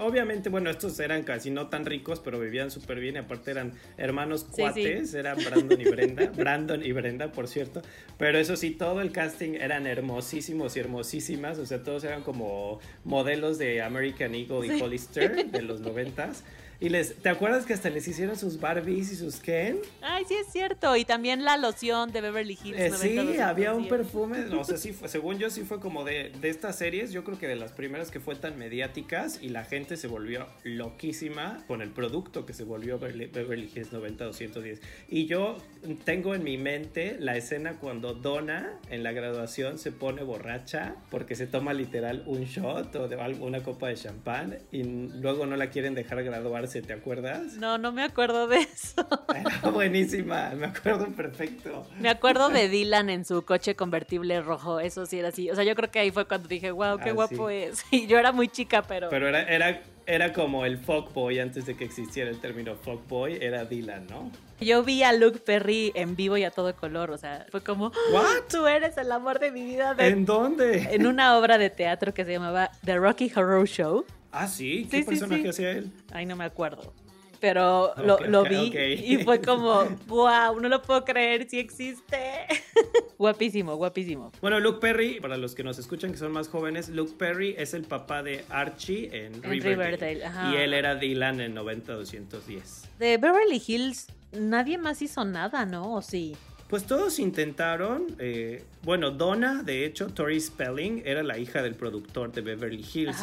Obviamente, 0.00 0.48
bueno, 0.48 0.70
estos 0.70 0.98
eran 0.98 1.22
casi 1.22 1.50
no 1.50 1.68
tan 1.68 1.84
ricos, 1.84 2.20
pero 2.20 2.40
vivían 2.40 2.70
súper 2.70 3.00
bien. 3.00 3.16
Y 3.16 3.18
aparte 3.18 3.50
eran 3.50 3.72
hermanos 3.96 4.44
cuates, 4.44 5.14
eran 5.14 5.38
Brandon 5.44 5.80
y 5.80 5.84
Brenda. 5.84 6.26
Brandon 6.36 6.84
y 6.84 6.92
Brenda, 6.92 7.32
por 7.32 7.48
cierto. 7.48 7.82
Pero 8.18 8.38
eso 8.38 8.56
sí, 8.56 8.70
todo 8.70 9.00
el 9.00 9.12
casting 9.12 9.54
eran 9.54 9.86
hermosísimos 9.86 10.76
y 10.76 10.80
hermosísimas. 10.80 11.58
O 11.58 11.66
sea, 11.66 11.82
todos 11.82 12.04
eran 12.04 12.22
como 12.22 12.80
modelos 13.04 13.58
de 13.58 13.82
American 13.82 14.34
Eagle 14.34 14.66
y 14.66 14.80
Hollister 14.80 15.46
de 15.50 15.62
los 15.62 15.80
noventas. 15.82 16.44
Y 16.82 16.88
les, 16.88 17.14
¿te 17.16 17.28
acuerdas 17.28 17.66
que 17.66 17.74
hasta 17.74 17.90
les 17.90 18.08
hicieron 18.08 18.38
sus 18.38 18.58
Barbies 18.58 19.12
y 19.12 19.16
sus 19.16 19.36
Ken? 19.36 19.80
Ay, 20.00 20.24
sí 20.26 20.34
es 20.34 20.50
cierto. 20.50 20.96
Y 20.96 21.04
también 21.04 21.44
la 21.44 21.58
loción 21.58 22.10
de 22.10 22.22
Beverly 22.22 22.58
Hills. 22.64 22.80
Eh, 22.80 22.90
sí, 22.98 23.38
había 23.38 23.74
un 23.74 23.86
perfume. 23.86 24.38
No 24.46 24.64
sé 24.64 24.78
si 24.78 24.92
fue, 24.94 25.08
según 25.08 25.38
yo 25.38 25.50
sí 25.50 25.64
fue 25.64 25.78
como 25.78 26.04
de, 26.04 26.32
de 26.40 26.48
estas 26.48 26.76
series, 26.76 27.12
yo 27.12 27.22
creo 27.22 27.38
que 27.38 27.48
de 27.48 27.56
las 27.56 27.72
primeras 27.72 28.10
que 28.10 28.18
fue 28.18 28.34
tan 28.34 28.58
mediáticas 28.58 29.42
y 29.42 29.50
la 29.50 29.64
gente 29.64 29.98
se 29.98 30.06
volvió 30.06 30.46
loquísima 30.64 31.62
con 31.66 31.82
el 31.82 31.90
producto 31.90 32.46
que 32.46 32.54
se 32.54 32.64
volvió 32.64 32.98
Beverly 32.98 33.70
Hills 33.74 33.92
90210. 33.92 34.80
Y 35.10 35.26
yo 35.26 35.58
tengo 36.04 36.34
en 36.34 36.44
mi 36.44 36.56
mente 36.56 37.18
la 37.20 37.36
escena 37.36 37.74
cuando 37.74 38.14
Donna 38.14 38.72
en 38.88 39.02
la 39.02 39.12
graduación 39.12 39.78
se 39.78 39.92
pone 39.92 40.22
borracha 40.22 40.94
porque 41.10 41.34
se 41.34 41.46
toma 41.46 41.74
literal 41.74 42.22
un 42.24 42.44
shot 42.44 42.96
o 42.96 43.06
de 43.06 43.16
una 43.40 43.62
copa 43.62 43.88
de 43.88 43.96
champán 43.96 44.58
y 44.72 44.82
luego 44.82 45.44
no 45.44 45.56
la 45.56 45.68
quieren 45.68 45.94
dejar 45.94 46.22
graduarse 46.22 46.69
¿te 46.70 46.92
acuerdas? 46.92 47.54
No, 47.54 47.78
no 47.78 47.92
me 47.92 48.02
acuerdo 48.04 48.46
de 48.46 48.58
eso. 48.58 49.06
Era 49.34 49.70
buenísima, 49.70 50.50
me 50.56 50.66
acuerdo 50.66 51.06
perfecto. 51.08 51.86
Me 51.98 52.08
acuerdo 52.08 52.48
de 52.48 52.68
Dylan 52.68 53.10
en 53.10 53.24
su 53.24 53.42
coche 53.42 53.74
convertible 53.74 54.40
rojo, 54.40 54.78
eso 54.78 55.06
sí 55.06 55.18
era 55.18 55.28
así. 55.28 55.50
O 55.50 55.54
sea, 55.54 55.64
yo 55.64 55.74
creo 55.74 55.90
que 55.90 55.98
ahí 55.98 56.10
fue 56.10 56.26
cuando 56.26 56.48
dije, 56.48 56.70
wow, 56.70 56.98
qué 56.98 57.10
ah, 57.10 57.12
guapo 57.12 57.50
es. 57.50 57.84
Y 57.90 58.06
yo 58.06 58.18
era 58.18 58.30
muy 58.32 58.48
chica, 58.48 58.82
pero... 58.82 59.08
Pero 59.10 59.28
era, 59.28 59.42
era, 59.42 59.82
era 60.06 60.32
como 60.32 60.64
el 60.64 60.78
fuckboy 60.78 61.40
antes 61.40 61.66
de 61.66 61.76
que 61.76 61.84
existiera 61.84 62.30
el 62.30 62.40
término 62.40 62.76
fuckboy, 62.76 63.38
era 63.40 63.64
Dylan, 63.64 64.06
¿no? 64.06 64.30
Yo 64.60 64.82
vi 64.82 65.02
a 65.02 65.12
Luke 65.12 65.38
Perry 65.38 65.90
en 65.94 66.16
vivo 66.16 66.36
y 66.36 66.44
a 66.44 66.50
todo 66.50 66.74
color, 66.76 67.10
o 67.10 67.18
sea, 67.18 67.46
fue 67.50 67.62
como, 67.62 67.92
¿What? 68.12 68.42
tú 68.50 68.66
eres 68.66 68.96
el 68.98 69.10
amor 69.10 69.38
de 69.38 69.50
mi 69.50 69.64
vida. 69.64 69.96
¿En 69.98 70.26
dónde? 70.26 70.88
En 70.92 71.06
una 71.06 71.38
obra 71.38 71.56
de 71.56 71.70
teatro 71.70 72.12
que 72.12 72.24
se 72.24 72.32
llamaba 72.32 72.70
The 72.84 72.96
Rocky 72.96 73.32
Horror 73.34 73.66
Show. 73.66 74.04
Ah, 74.32 74.46
sí, 74.46 74.86
¿qué 74.90 75.02
personaje 75.02 75.48
hacía 75.48 75.72
él? 75.72 75.90
Ay, 76.12 76.26
no 76.26 76.36
me 76.36 76.44
acuerdo. 76.44 76.92
Pero 77.40 77.94
lo, 77.96 78.44
vi 78.44 78.70
y 79.02 79.24
fue 79.24 79.40
como, 79.40 79.84
wow, 80.06 80.60
no 80.60 80.68
lo 80.68 80.82
puedo 80.82 81.04
creer, 81.06 81.48
sí 81.48 81.58
existe. 81.58 82.46
guapísimo, 83.18 83.76
guapísimo. 83.76 84.30
Bueno, 84.42 84.60
Luke 84.60 84.78
Perry, 84.78 85.20
para 85.20 85.38
los 85.38 85.54
que 85.54 85.64
nos 85.64 85.78
escuchan 85.78 86.12
que 86.12 86.18
son 86.18 86.32
más 86.32 86.48
jóvenes, 86.48 86.90
Luke 86.90 87.14
Perry 87.16 87.54
es 87.56 87.72
el 87.72 87.84
papá 87.84 88.22
de 88.22 88.44
Archie 88.50 89.08
en, 89.12 89.42
Riverdale. 89.42 90.22
y 90.52 90.56
él 90.56 90.74
era 90.74 90.96
Dylan 90.96 91.40
en 91.40 91.56
90-210. 91.56 92.88
De 92.98 93.16
Beverly 93.16 93.62
Hills, 93.66 94.08
nadie 94.32 94.76
más 94.76 95.00
hizo 95.00 95.24
nada, 95.24 95.64
¿no? 95.64 95.94
¿O 95.94 96.02
sí? 96.02 96.36
Pues 96.70 96.84
todos 96.84 97.18
intentaron, 97.18 98.06
eh, 98.20 98.62
bueno, 98.84 99.10
Donna, 99.10 99.64
de 99.64 99.84
hecho, 99.84 100.06
Tori 100.06 100.40
Spelling 100.40 101.02
era 101.04 101.24
la 101.24 101.36
hija 101.36 101.62
del 101.62 101.74
productor 101.74 102.32
de 102.32 102.42
Beverly 102.42 102.86
Hills. 102.94 103.16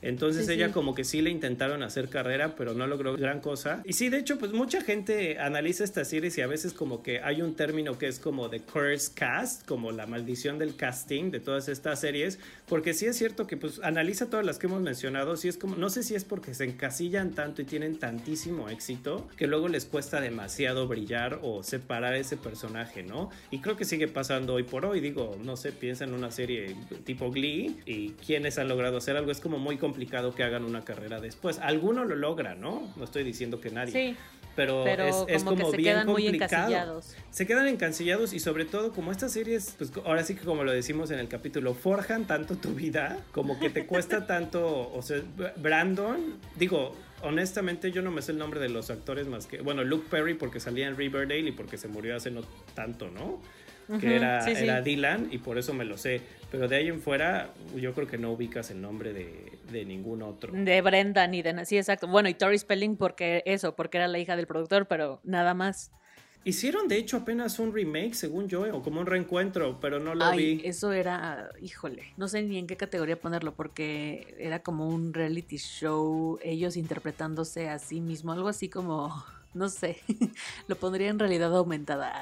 Entonces 0.00 0.48
ella 0.48 0.72
como 0.72 0.94
que 0.94 1.04
sí 1.04 1.22
le 1.22 1.30
intentaron 1.30 1.82
hacer 1.82 2.08
carrera, 2.08 2.54
pero 2.56 2.74
no 2.74 2.86
logró 2.86 3.14
gran 3.16 3.40
cosa. 3.40 3.82
Y 3.84 3.92
sí, 3.92 4.08
de 4.08 4.18
hecho, 4.18 4.38
pues 4.38 4.52
mucha 4.52 4.80
gente 4.80 5.38
analiza 5.38 5.84
estas 5.84 6.08
series 6.08 6.36
y 6.38 6.40
a 6.40 6.46
veces 6.46 6.72
como 6.72 7.02
que 7.02 7.20
hay 7.20 7.42
un 7.42 7.54
término 7.54 7.98
que 7.98 8.08
es 8.08 8.18
como 8.18 8.48
de 8.48 8.60
curse 8.60 9.12
cast, 9.14 9.66
como 9.66 9.92
la 9.92 10.06
maldición 10.06 10.58
del 10.58 10.74
casting 10.74 11.30
de 11.30 11.40
todas 11.40 11.68
estas 11.68 12.00
series, 12.00 12.38
porque 12.66 12.92
sí 12.94 13.06
es 13.06 13.16
cierto 13.16 13.46
que 13.46 13.56
pues 13.56 13.80
analiza 13.82 14.30
todas 14.30 14.44
las 14.44 14.58
que 14.58 14.66
hemos 14.66 14.82
mencionado, 14.82 15.36
sí 15.36 15.48
es 15.48 15.56
como, 15.56 15.76
no 15.76 15.90
sé 15.90 16.02
si 16.02 16.14
es 16.14 16.24
porque 16.24 16.54
se 16.54 16.64
encasillan 16.64 17.32
tanto 17.32 17.62
y 17.62 17.64
tienen 17.64 17.98
tantísimo 17.98 18.68
éxito 18.68 19.28
que 19.36 19.46
luego 19.46 19.68
les 19.68 19.84
cuesta 19.84 20.20
demasiado 20.20 20.86
brillar 20.86 21.40
o 21.42 21.62
separar 21.62 22.14
ese 22.14 22.36
personaje, 22.36 22.93
¿no? 23.02 23.30
Y 23.50 23.58
creo 23.58 23.76
que 23.76 23.84
sigue 23.84 24.08
pasando 24.08 24.54
hoy 24.54 24.62
por 24.62 24.86
hoy 24.86 25.00
digo, 25.00 25.36
no 25.42 25.56
sé, 25.56 25.72
piensa 25.72 26.04
en 26.04 26.14
una 26.14 26.30
serie 26.30 26.76
tipo 27.04 27.30
Glee 27.30 27.80
y 27.86 28.10
quienes 28.10 28.58
han 28.58 28.68
logrado 28.68 28.98
hacer 28.98 29.16
algo, 29.16 29.30
es 29.30 29.40
como 29.40 29.58
muy 29.58 29.76
complicado 29.76 30.34
que 30.34 30.42
hagan 30.42 30.64
una 30.64 30.84
carrera 30.84 31.20
después. 31.20 31.58
Alguno 31.58 32.04
lo 32.04 32.16
logra, 32.16 32.54
¿no? 32.54 32.92
No 32.96 33.04
estoy 33.04 33.24
diciendo 33.24 33.60
que 33.60 33.70
nadie. 33.70 33.92
Sí. 33.92 34.16
Pero, 34.56 34.86
es, 34.86 35.42
como, 35.42 35.70
se 35.70 35.76
bien 35.76 35.94
quedan 35.94 36.06
complicado. 36.06 37.02
se 37.30 37.46
quedan 37.46 37.66
encasillados 37.66 38.32
y 38.32 38.38
sobre 38.38 38.64
todo 38.64 38.92
como 38.92 39.10
estas 39.10 39.32
series, 39.32 39.74
pues 39.76 39.90
ahora 40.04 40.22
sí 40.22 40.36
que 40.36 40.44
como 40.44 40.62
lo 40.62 40.72
decimos 40.72 41.10
en 41.10 41.18
el 41.18 41.26
capítulo, 41.28 41.74
forjan 41.74 42.26
tanto 42.26 42.54
tu 42.56 42.70
vida, 42.70 43.18
como 43.32 43.58
que 43.58 43.70
te 43.70 43.86
cuesta 43.86 44.26
tanto, 44.28 44.92
o 44.92 45.02
sea, 45.02 45.22
Brandon, 45.56 46.38
digo, 46.56 46.94
honestamente 47.24 47.90
yo 47.90 48.02
no 48.02 48.10
me 48.10 48.22
sé 48.22 48.32
el 48.32 48.38
nombre 48.38 48.60
de 48.60 48.68
los 48.68 48.90
actores 48.90 49.26
más 49.26 49.46
que, 49.46 49.60
bueno, 49.60 49.82
Luke 49.84 50.06
Perry 50.10 50.34
porque 50.34 50.60
salía 50.60 50.86
en 50.86 50.96
Riverdale 50.96 51.48
y 51.48 51.52
porque 51.52 51.76
se 51.76 51.88
murió 51.88 52.16
hace 52.16 52.30
no 52.30 52.42
tanto, 52.74 53.10
¿no? 53.10 53.40
que 54.00 54.16
era, 54.16 54.48
era 54.50 54.80
Dylan 54.80 55.28
y 55.30 55.38
por 55.38 55.58
eso 55.58 55.74
me 55.74 55.84
lo 55.84 55.98
sé. 55.98 56.22
Pero 56.50 56.68
de 56.68 56.76
ahí 56.76 56.88
en 56.88 57.00
fuera, 57.00 57.50
yo 57.74 57.92
creo 57.94 58.06
que 58.06 58.18
no 58.18 58.32
ubicas 58.32 58.70
el 58.70 58.80
nombre 58.80 59.12
de, 59.12 59.84
ningún 59.84 60.22
otro. 60.22 60.52
De 60.52 60.80
Brenda 60.80 61.26
ni 61.26 61.42
de... 61.42 61.64
Sí, 61.64 61.76
exacto. 61.76 62.06
Bueno, 62.06 62.28
y 62.28 62.34
Tori 62.34 62.58
Spelling 62.58 62.96
porque 62.96 63.42
eso, 63.44 63.74
porque 63.74 63.98
era 63.98 64.08
la 64.08 64.18
hija 64.18 64.36
del 64.36 64.46
productor, 64.46 64.86
pero 64.86 65.20
nada 65.24 65.54
más. 65.54 65.90
Hicieron 66.46 66.88
de 66.88 66.98
hecho 66.98 67.16
apenas 67.16 67.58
un 67.58 67.72
remake, 67.72 68.14
según 68.14 68.48
yo, 68.48 68.62
o 68.76 68.82
como 68.82 69.00
un 69.00 69.06
reencuentro, 69.06 69.80
pero 69.80 69.98
no 69.98 70.14
lo 70.14 70.26
Ay, 70.26 70.60
Eso 70.62 70.92
era, 70.92 71.48
híjole, 71.62 72.12
no 72.18 72.28
sé 72.28 72.42
ni 72.42 72.58
en 72.58 72.66
qué 72.66 72.76
categoría 72.76 73.18
ponerlo, 73.18 73.54
porque 73.54 74.36
era 74.38 74.62
como 74.62 74.88
un 74.88 75.14
reality 75.14 75.56
show, 75.56 76.38
ellos 76.42 76.76
interpretándose 76.76 77.70
a 77.70 77.78
sí 77.78 78.02
mismo, 78.02 78.32
algo 78.32 78.48
así 78.48 78.68
como, 78.68 79.24
no 79.54 79.70
sé, 79.70 79.98
lo 80.68 80.76
pondría 80.76 81.08
en 81.08 81.18
realidad 81.18 81.56
aumentada. 81.56 82.12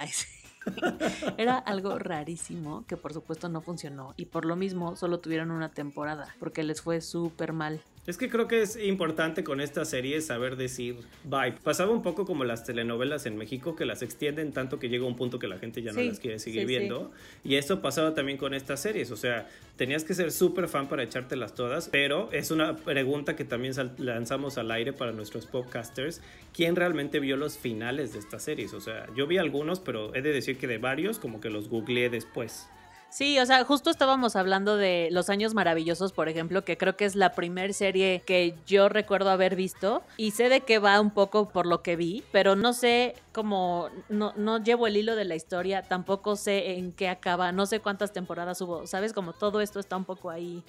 Era 1.38 1.59
algo 1.59 1.99
rarísimo 1.99 2.87
que 2.87 2.97
por 2.97 3.12
supuesto 3.12 3.49
no 3.49 3.62
funcionó 3.62 4.14
y 4.17 4.26
por 4.26 4.45
lo 4.45 4.55
mismo 4.55 4.95
solo 4.95 5.19
tuvieron 5.19 5.50
una 5.50 5.73
temporada 5.73 6.37
porque 6.38 6.62
les 6.62 6.81
fue 6.83 7.00
súper 7.00 7.52
mal. 7.52 7.83
Es 8.04 8.16
que 8.16 8.28
creo 8.28 8.49
que 8.49 8.62
es 8.62 8.76
importante 8.76 9.44
con 9.44 9.61
esta 9.61 9.85
serie 9.85 10.21
saber 10.23 10.56
decir 10.56 10.97
bye. 11.23 11.52
Pasaba 11.62 11.92
un 11.92 12.02
poco 12.02 12.26
como 12.26 12.42
las 12.42 12.64
telenovelas 12.64 13.26
en 13.26 13.37
México 13.37 13.76
que 13.76 13.87
las 13.87 14.02
extienden 14.02 14.52
tanto 14.52 14.80
que 14.80 14.88
llega 14.88 15.06
un 15.06 15.14
punto 15.14 15.38
que 15.38 15.47
la 15.47 15.59
gente 15.59 15.82
ya 15.82 15.92
no 15.92 16.00
las 16.00 16.18
quiere 16.18 16.40
seguir 16.40 16.66
viendo. 16.66 17.12
Y 17.44 17.54
eso 17.54 17.80
pasaba 17.80 18.12
también 18.12 18.38
con 18.38 18.54
estas 18.54 18.80
series. 18.80 19.12
O 19.12 19.16
sea, 19.16 19.49
tenías 19.76 20.02
que 20.02 20.14
ser 20.14 20.32
súper 20.32 20.66
fan 20.66 20.88
para 20.88 21.04
echártelas 21.04 21.54
todas. 21.54 21.90
Pero 21.90 22.28
es 22.32 22.50
una 22.50 22.75
pregunta 22.75 23.37
que 23.37 23.44
también 23.44 23.73
lanzamos 23.99 24.59
al 24.59 24.73
aire 24.73 24.92
para 24.92 25.12
nuestros 25.12 25.47
podcasters. 25.47 26.23
¿Quién 26.52 26.75
realmente 26.75 27.21
vio 27.21 27.37
los 27.37 27.56
finales 27.56 28.14
de 28.14 28.18
estas 28.18 28.42
series? 28.42 28.75
O 28.75 28.80
sea, 28.80 29.06
yo 29.14 29.28
vi 29.28 29.38
algunos, 29.38 29.78
pero 29.78 30.12
he 30.16 30.23
de 30.23 30.32
decir 30.32 30.59
que 30.59 30.66
de 30.66 30.78
varios 30.78 31.21
como 31.21 31.40
que 31.40 31.50
los 31.50 31.68
googleé 31.68 32.11
después. 32.11 32.66
Sí, 33.12 33.38
o 33.38 33.45
sea, 33.45 33.62
justo 33.64 33.90
estábamos 33.90 34.37
hablando 34.37 34.78
de 34.78 35.11
Los 35.12 35.28
Años 35.28 35.52
Maravillosos, 35.52 36.14
por 36.14 36.31
ejemplo, 36.31 36.64
que 36.64 36.78
creo 36.78 36.97
que 36.97 37.04
es 37.04 37.14
la 37.14 37.35
primer 37.35 37.75
serie 37.75 38.23
que 38.25 38.54
yo 38.66 38.88
recuerdo 38.88 39.28
haber 39.28 39.54
visto 39.54 40.02
y 40.16 40.31
sé 40.31 40.49
de 40.49 40.62
qué 40.62 40.78
va 40.78 40.99
un 40.99 41.11
poco 41.11 41.50
por 41.50 41.66
lo 41.66 41.83
que 41.83 41.95
vi, 41.95 42.25
pero 42.33 42.57
no 42.57 42.73
sé 42.73 43.14
cómo, 43.33 43.90
no, 44.09 44.33
no 44.37 44.64
llevo 44.64 44.87
el 44.87 44.97
hilo 44.97 45.14
de 45.14 45.26
la 45.26 45.35
historia, 45.35 45.83
tampoco 45.83 46.37
sé 46.37 46.78
en 46.78 46.90
qué 46.90 47.11
acaba, 47.11 47.52
no 47.52 47.66
sé 47.66 47.81
cuántas 47.81 48.14
temporadas 48.14 48.62
hubo, 48.62 48.87
¿sabes? 48.87 49.12
Como 49.12 49.35
todo 49.35 49.61
esto 49.61 49.78
está 49.78 49.95
un 49.99 50.07
poco 50.07 50.31
ahí 50.31 50.64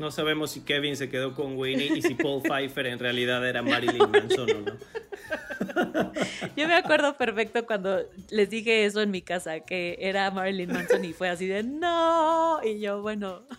no 0.00 0.10
sabemos 0.10 0.50
si 0.50 0.62
Kevin 0.62 0.96
se 0.96 1.08
quedó 1.10 1.34
con 1.34 1.56
Winnie 1.56 1.92
y 1.96 2.02
si 2.02 2.14
Paul 2.14 2.42
Pfeiffer 2.42 2.86
en 2.86 2.98
realidad 2.98 3.46
era 3.46 3.62
Marilyn 3.62 4.10
Manson 4.10 4.50
o 4.50 4.60
no. 4.62 4.78
Yo 6.56 6.66
me 6.66 6.74
acuerdo 6.74 7.16
perfecto 7.16 7.66
cuando 7.66 8.00
les 8.30 8.48
dije 8.48 8.86
eso 8.86 9.02
en 9.02 9.10
mi 9.10 9.20
casa, 9.20 9.60
que 9.60 9.98
era 10.00 10.30
Marilyn 10.30 10.72
Manson 10.72 11.04
y 11.04 11.12
fue 11.12 11.28
así 11.28 11.46
de 11.46 11.62
no. 11.62 12.60
Y 12.64 12.80
yo, 12.80 13.02
bueno. 13.02 13.42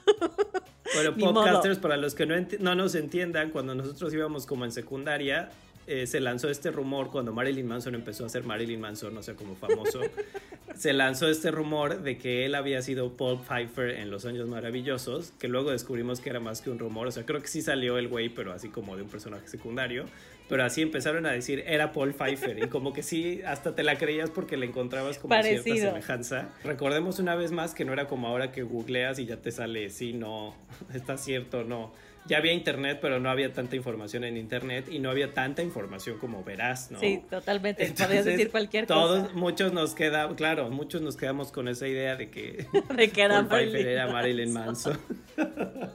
Bueno, 0.94 1.16
podcasters, 1.16 1.80
para 1.80 1.96
los 1.96 2.16
que 2.16 2.26
no, 2.26 2.36
no 2.60 2.76
nos 2.76 2.96
entiendan, 2.96 3.52
cuando 3.52 3.74
nosotros 3.74 4.14
íbamos 4.14 4.46
como 4.46 4.66
en 4.66 4.74
secundaria, 4.74 5.50
eh, 5.92 6.08
se 6.08 6.22
lanzó 6.22 6.50
este 6.50 6.72
rumor 6.72 7.12
cuando 7.12 7.34
Marilyn 7.34 7.68
Manson 7.68 7.96
empezó 7.96 8.26
a 8.26 8.30
ser 8.30 8.46
Marilyn 8.46 8.80
Manson, 8.80 9.18
o 9.18 9.22
sea, 9.22 9.36
como 9.36 9.56
famoso. 9.56 10.00
se 10.76 10.94
lanzó 10.94 11.28
este 11.28 11.52
rumor 11.52 12.02
de 12.02 12.18
que 12.18 12.46
él 12.46 12.56
había 12.56 12.82
sido 12.82 13.18
Paul 13.18 13.42
Pfeiffer 13.42 13.90
en 13.90 14.10
Los 14.10 14.26
Años 14.26 14.48
Maravillosos, 14.48 15.34
que 15.38 15.50
luego 15.50 15.72
descubrimos 15.72 16.22
que 16.22 16.30
era 16.30 16.40
más 16.40 16.62
que 16.62 16.70
un 16.70 16.80
rumor. 16.80 17.08
O 17.08 17.12
sea, 17.12 17.26
creo 17.26 17.42
que 17.42 17.50
sí 17.50 17.62
salió 17.62 17.98
el 17.98 18.08
güey, 18.08 18.30
pero 18.30 18.54
así 18.54 18.70
como 18.70 18.96
de 18.96 19.04
un 19.04 19.10
personaje 19.10 19.50
secundario. 19.50 20.06
Pero 20.48 20.64
así 20.64 20.82
empezaron 20.82 21.26
a 21.26 21.32
decir, 21.32 21.64
era 21.68 21.92
Paul 21.92 22.14
Pfeiffer. 22.14 22.64
Y 22.64 22.68
como 22.68 22.94
que 22.94 23.04
sí, 23.04 23.42
hasta 23.46 23.76
te 23.76 23.84
la 23.84 23.98
creías 23.98 24.30
porque 24.30 24.56
le 24.56 24.68
encontrabas 24.68 25.18
como 25.18 25.34
cierta 25.42 25.76
semejanza. 25.76 26.50
Recordemos 26.64 27.20
una 27.20 27.36
vez 27.36 27.52
más 27.52 27.74
que 27.74 27.84
no 27.84 27.92
era 27.92 28.08
como 28.08 28.28
ahora 28.28 28.54
que 28.54 28.64
googleas 28.64 29.20
y 29.20 29.26
ya 29.26 29.38
te 29.38 29.52
sale, 29.52 29.90
sí, 29.90 30.14
no, 30.14 30.56
está 30.94 31.18
cierto, 31.18 31.66
no 31.66 31.92
ya 32.25 32.38
había 32.38 32.54
internet, 32.54 33.00
pero 33.01 33.20
no 33.20 33.30
había 33.30 33.51
tanta 33.54 33.75
información 33.75 34.24
en 34.24 34.38
internet 34.38 34.88
y 34.92 35.00
no 35.00 35.10
había 35.10 35.34
tanta 35.34 35.63
información 35.63 36.18
como 36.18 36.44
verás, 36.44 36.92
¿no? 36.92 37.00
Sí, 37.00 37.22
totalmente. 37.30 37.92
Podías 37.98 38.25
decir 38.25 38.51
cualquier 38.51 38.86
todos, 38.86 39.24
cosa. 39.24 39.34
Muchos 39.36 39.74
nos 39.74 39.94
quedamos, 39.94 40.36
claro, 40.36 40.70
muchos 40.70 41.01
nos 41.01 41.18
quedamos 41.18 41.51
con 41.51 41.68
esa 41.68 41.88
idea 41.88 42.16
de 42.16 42.30
que, 42.30 42.68
de 42.96 43.10
que 43.10 43.22
era, 43.22 43.42
Marilyn, 43.42 43.88
era 43.88 44.08
Marilyn 44.08 44.54
Manson. 44.54 45.00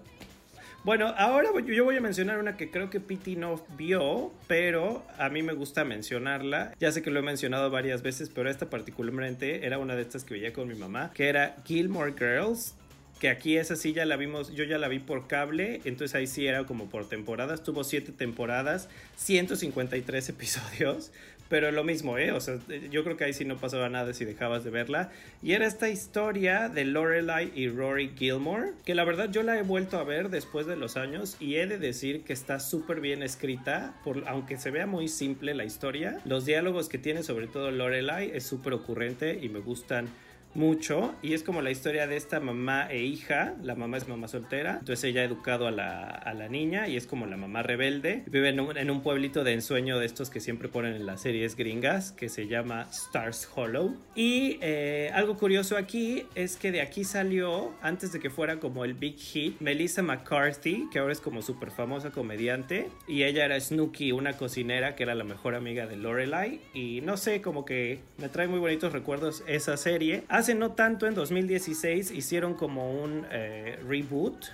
Bueno, 0.86 1.12
ahora 1.18 1.48
yo 1.66 1.82
voy 1.82 1.96
a 1.96 2.00
mencionar 2.00 2.38
una 2.38 2.56
que 2.56 2.70
creo 2.70 2.90
que 2.90 3.00
Piti 3.00 3.34
no 3.34 3.60
vio, 3.76 4.32
pero 4.46 5.04
a 5.18 5.28
mí 5.28 5.42
me 5.42 5.52
gusta 5.52 5.84
mencionarla. 5.84 6.76
Ya 6.78 6.92
sé 6.92 7.02
que 7.02 7.10
lo 7.10 7.18
he 7.18 7.22
mencionado 7.24 7.70
varias 7.70 8.02
veces, 8.02 8.30
pero 8.32 8.48
esta 8.48 8.70
particularmente 8.70 9.66
era 9.66 9.80
una 9.80 9.96
de 9.96 10.02
estas 10.02 10.22
que 10.22 10.34
veía 10.34 10.52
con 10.52 10.68
mi 10.68 10.76
mamá, 10.76 11.10
que 11.12 11.28
era 11.28 11.56
Gilmore 11.64 12.12
Girls 12.12 12.75
que 13.20 13.28
aquí 13.28 13.56
esa 13.56 13.76
sí 13.76 13.92
ya 13.92 14.04
la 14.04 14.16
vimos, 14.16 14.52
yo 14.54 14.64
ya 14.64 14.78
la 14.78 14.88
vi 14.88 14.98
por 14.98 15.26
cable, 15.26 15.80
entonces 15.84 16.14
ahí 16.14 16.26
sí 16.26 16.46
era 16.46 16.64
como 16.64 16.90
por 16.90 17.08
temporadas, 17.08 17.62
tuvo 17.62 17.84
siete 17.84 18.12
temporadas, 18.12 18.88
153 19.16 20.28
episodios, 20.28 21.12
pero 21.48 21.70
lo 21.70 21.84
mismo, 21.84 22.18
¿eh? 22.18 22.32
O 22.32 22.40
sea, 22.40 22.58
yo 22.90 23.04
creo 23.04 23.16
que 23.16 23.24
ahí 23.24 23.32
sí 23.32 23.44
no 23.44 23.56
pasaba 23.56 23.88
nada 23.88 24.12
si 24.14 24.24
dejabas 24.24 24.64
de 24.64 24.70
verla. 24.70 25.10
Y 25.42 25.52
era 25.52 25.66
esta 25.66 25.88
historia 25.88 26.68
de 26.68 26.84
Lorelai 26.84 27.52
y 27.54 27.68
Rory 27.68 28.12
Gilmore, 28.16 28.72
que 28.84 28.94
la 28.94 29.04
verdad 29.04 29.30
yo 29.30 29.42
la 29.42 29.56
he 29.56 29.62
vuelto 29.62 29.98
a 29.98 30.04
ver 30.04 30.28
después 30.28 30.66
de 30.66 30.76
los 30.76 30.96
años 30.96 31.36
y 31.38 31.56
he 31.56 31.66
de 31.66 31.78
decir 31.78 32.22
que 32.22 32.32
está 32.32 32.58
súper 32.58 33.00
bien 33.00 33.22
escrita, 33.22 33.94
por, 34.02 34.24
aunque 34.26 34.56
se 34.58 34.70
vea 34.70 34.86
muy 34.86 35.08
simple 35.08 35.54
la 35.54 35.64
historia. 35.64 36.20
Los 36.24 36.46
diálogos 36.46 36.88
que 36.88 36.98
tiene 36.98 37.22
sobre 37.22 37.46
todo 37.46 37.70
Lorelai 37.70 38.32
es 38.34 38.44
súper 38.44 38.72
ocurrente 38.72 39.38
y 39.40 39.48
me 39.48 39.60
gustan 39.60 40.08
mucho 40.56 41.14
y 41.22 41.34
es 41.34 41.42
como 41.42 41.62
la 41.62 41.70
historia 41.70 42.06
de 42.06 42.16
esta 42.16 42.40
mamá 42.40 42.88
e 42.90 43.02
hija, 43.02 43.54
la 43.62 43.74
mamá 43.74 43.98
es 43.98 44.08
mamá 44.08 44.28
soltera, 44.28 44.78
entonces 44.80 45.04
ella 45.04 45.20
ha 45.20 45.24
educado 45.24 45.66
a 45.66 45.70
la, 45.70 46.04
a 46.04 46.34
la 46.34 46.48
niña 46.48 46.88
y 46.88 46.96
es 46.96 47.06
como 47.06 47.26
la 47.26 47.36
mamá 47.36 47.62
rebelde, 47.62 48.24
vive 48.26 48.48
en 48.48 48.90
un, 48.90 49.02
pueblito 49.02 49.44
de 49.44 49.52
ensueño 49.52 49.98
de 49.98 50.06
estos 50.06 50.30
que 50.30 50.40
siempre 50.40 50.68
ponen 50.68 50.94
en 50.94 51.06
las 51.06 51.20
series 51.20 51.54
gringas 51.54 52.12
que 52.12 52.28
se 52.28 52.48
llama 52.48 52.88
Stars 52.90 53.48
Hollow. 53.54 53.94
Y 54.14 54.58
eh, 54.62 55.10
algo 55.14 55.36
curioso 55.36 55.76
aquí 55.76 56.24
es 56.34 56.56
que 56.56 56.72
de 56.72 56.80
aquí 56.80 57.04
salió 57.04 57.74
antes 57.82 58.12
de 58.12 58.18
que 58.18 58.30
fuera 58.30 58.58
como 58.58 58.84
el 58.84 58.94
big 58.94 59.16
hit 59.18 59.60
Melissa 59.60 60.02
McCarthy 60.02 60.88
que 60.90 60.98
ahora 60.98 61.12
es 61.12 61.20
como 61.20 61.42
súper 61.42 61.70
famosa 61.70 62.10
comediante 62.10 62.88
y 63.06 63.24
ella 63.24 63.44
era 63.44 63.60
Snooki 63.60 64.12
una 64.12 64.34
cocinera 64.34 64.94
que 64.94 65.02
era 65.02 65.14
la 65.14 65.24
mejor 65.24 65.54
amiga 65.54 65.86
de 65.86 65.96
Lorelai 65.96 66.60
y 66.74 67.00
no 67.02 67.16
sé 67.16 67.42
como 67.42 67.64
que 67.64 68.00
me 68.18 68.28
trae 68.28 68.48
muy 68.48 68.58
bonitos 68.58 68.92
recuerdos 68.92 69.44
esa 69.46 69.76
serie 69.76 70.24
no 70.54 70.72
tanto, 70.72 71.06
en 71.06 71.14
2016, 71.14 72.10
hicieron 72.10 72.54
como 72.54 72.92
un 72.92 73.26
eh, 73.30 73.78
reboot 73.86 74.46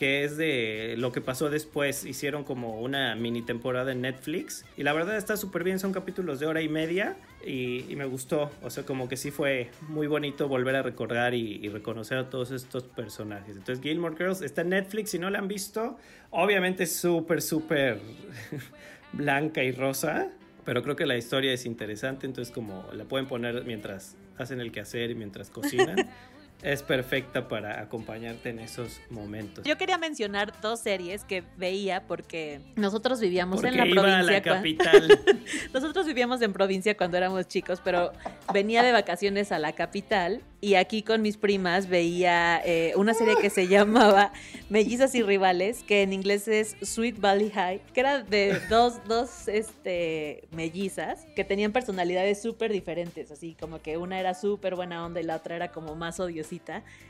que 0.00 0.24
es 0.24 0.38
de 0.38 0.94
lo 0.96 1.12
que 1.12 1.20
pasó 1.20 1.50
después. 1.50 2.06
Hicieron 2.06 2.42
como 2.42 2.80
una 2.80 3.14
mini 3.16 3.42
temporada 3.42 3.92
en 3.92 4.00
Netflix. 4.00 4.64
Y 4.78 4.82
la 4.82 4.94
verdad 4.94 5.14
está 5.18 5.36
súper 5.36 5.62
bien, 5.62 5.78
son 5.78 5.92
capítulos 5.92 6.40
de 6.40 6.46
hora 6.46 6.62
y 6.62 6.70
media. 6.70 7.18
Y, 7.46 7.84
me 7.96 8.06
gustó. 8.06 8.50
O 8.62 8.70
sea, 8.70 8.84
como 8.84 9.10
que 9.10 9.18
sí 9.18 9.30
fue 9.30 9.68
muy 9.88 10.06
bonito 10.06 10.48
volver 10.48 10.76
a 10.76 10.82
recordar 10.82 11.34
y, 11.34 11.68
reconocer 11.68 12.16
a 12.16 12.30
todos 12.30 12.50
estos 12.50 12.84
personajes. 12.84 13.58
Entonces, 13.58 13.82
Gilmore 13.82 14.16
Girls 14.16 14.40
está 14.40 14.62
en 14.62 14.70
Netflix. 14.70 15.10
Si 15.10 15.18
no 15.18 15.28
la 15.28 15.38
han 15.38 15.48
visto, 15.48 15.98
obviamente 16.30 16.84
es 16.84 16.96
súper, 16.96 17.42
súper 17.42 18.00
blanca 19.12 19.62
y 19.62 19.70
rosa. 19.70 20.28
Pero 20.64 20.82
creo 20.82 20.96
que 20.96 21.04
la 21.04 21.18
historia 21.18 21.52
es 21.52 21.66
interesante. 21.66 22.24
Entonces, 22.24 22.54
como 22.54 22.86
la 22.94 23.04
pueden 23.04 23.26
poner 23.26 23.64
mientras 23.66 24.16
hacen 24.40 24.60
el 24.60 24.72
quehacer 24.72 25.14
mientras 25.14 25.50
cocinan. 25.50 25.96
es 26.62 26.82
perfecta 26.82 27.48
para 27.48 27.80
acompañarte 27.80 28.50
en 28.50 28.58
esos 28.58 29.00
momentos. 29.10 29.64
Yo 29.64 29.78
quería 29.78 29.98
mencionar 29.98 30.52
dos 30.60 30.80
series 30.80 31.24
que 31.24 31.42
veía 31.56 32.06
porque 32.06 32.60
nosotros 32.76 33.20
vivíamos 33.20 33.62
en 33.64 33.76
la 33.76 33.84
provincia. 33.84 34.18
A 34.18 34.22
la 34.22 34.42
capital. 34.42 35.20
nosotros 35.74 36.06
vivíamos 36.06 36.42
en 36.42 36.52
provincia 36.52 36.96
cuando 36.96 37.16
éramos 37.16 37.48
chicos, 37.48 37.80
pero 37.82 38.12
venía 38.52 38.82
de 38.82 38.92
vacaciones 38.92 39.52
a 39.52 39.58
la 39.58 39.72
capital 39.72 40.42
y 40.60 40.74
aquí 40.74 41.02
con 41.02 41.22
mis 41.22 41.38
primas 41.38 41.88
veía 41.88 42.60
eh, 42.64 42.92
una 42.96 43.14
serie 43.14 43.36
que 43.40 43.48
se 43.48 43.66
llamaba 43.66 44.32
Mellizas 44.68 45.14
y 45.14 45.22
Rivales, 45.22 45.82
que 45.82 46.02
en 46.02 46.12
inglés 46.12 46.48
es 46.48 46.76
Sweet 46.82 47.18
Valley 47.18 47.50
High, 47.50 47.80
que 47.94 48.00
era 48.00 48.22
de 48.22 48.60
dos, 48.68 49.00
dos 49.08 49.48
este, 49.48 50.44
mellizas 50.50 51.24
que 51.34 51.44
tenían 51.44 51.72
personalidades 51.72 52.42
súper 52.42 52.72
diferentes, 52.72 53.30
así 53.30 53.56
como 53.58 53.80
que 53.80 53.96
una 53.96 54.20
era 54.20 54.34
súper 54.34 54.74
buena 54.74 55.04
onda 55.04 55.20
y 55.20 55.24
la 55.24 55.36
otra 55.36 55.56
era 55.56 55.72
como 55.72 55.94
más 55.94 56.20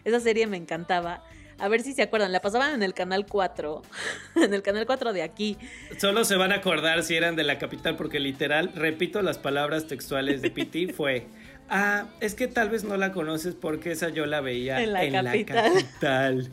Esa 0.05 0.21
serie 0.21 0.47
me 0.47 0.57
encantaba. 0.57 1.25
A 1.59 1.69
ver 1.69 1.83
si 1.83 1.93
se 1.93 2.03
acuerdan, 2.03 2.33
la 2.33 2.41
pasaban 2.41 2.73
en 2.75 2.83
el 2.83 2.95
canal 2.95 3.27
4, 3.27 3.83
en 4.37 4.55
el 4.55 4.63
canal 4.63 4.87
4 4.87 5.13
de 5.13 5.23
aquí. 5.23 5.59
Solo 5.99 6.25
se 6.25 6.37
van 6.37 6.53
a 6.53 6.57
acordar 6.57 7.03
si 7.03 7.17
eran 7.17 7.37
de 7.37 7.45
la 7.45 7.59
capital, 7.59 7.97
porque 7.97 8.19
literal, 8.19 8.73
repito 8.75 9.21
las 9.21 9.39
palabras 9.39 9.87
textuales 9.87 10.41
de 10.41 10.51
Piti, 10.51 10.87
fue 10.93 11.27
Ah, 11.73 12.07
es 12.19 12.35
que 12.35 12.49
tal 12.49 12.69
vez 12.69 12.83
no 12.83 12.97
la 12.97 13.13
conoces 13.13 13.55
porque 13.55 13.93
esa 13.93 14.09
yo 14.09 14.27
la 14.27 14.41
veía 14.41 14.83
en 14.83 14.93
la 14.93 15.23
capital. 15.23 16.51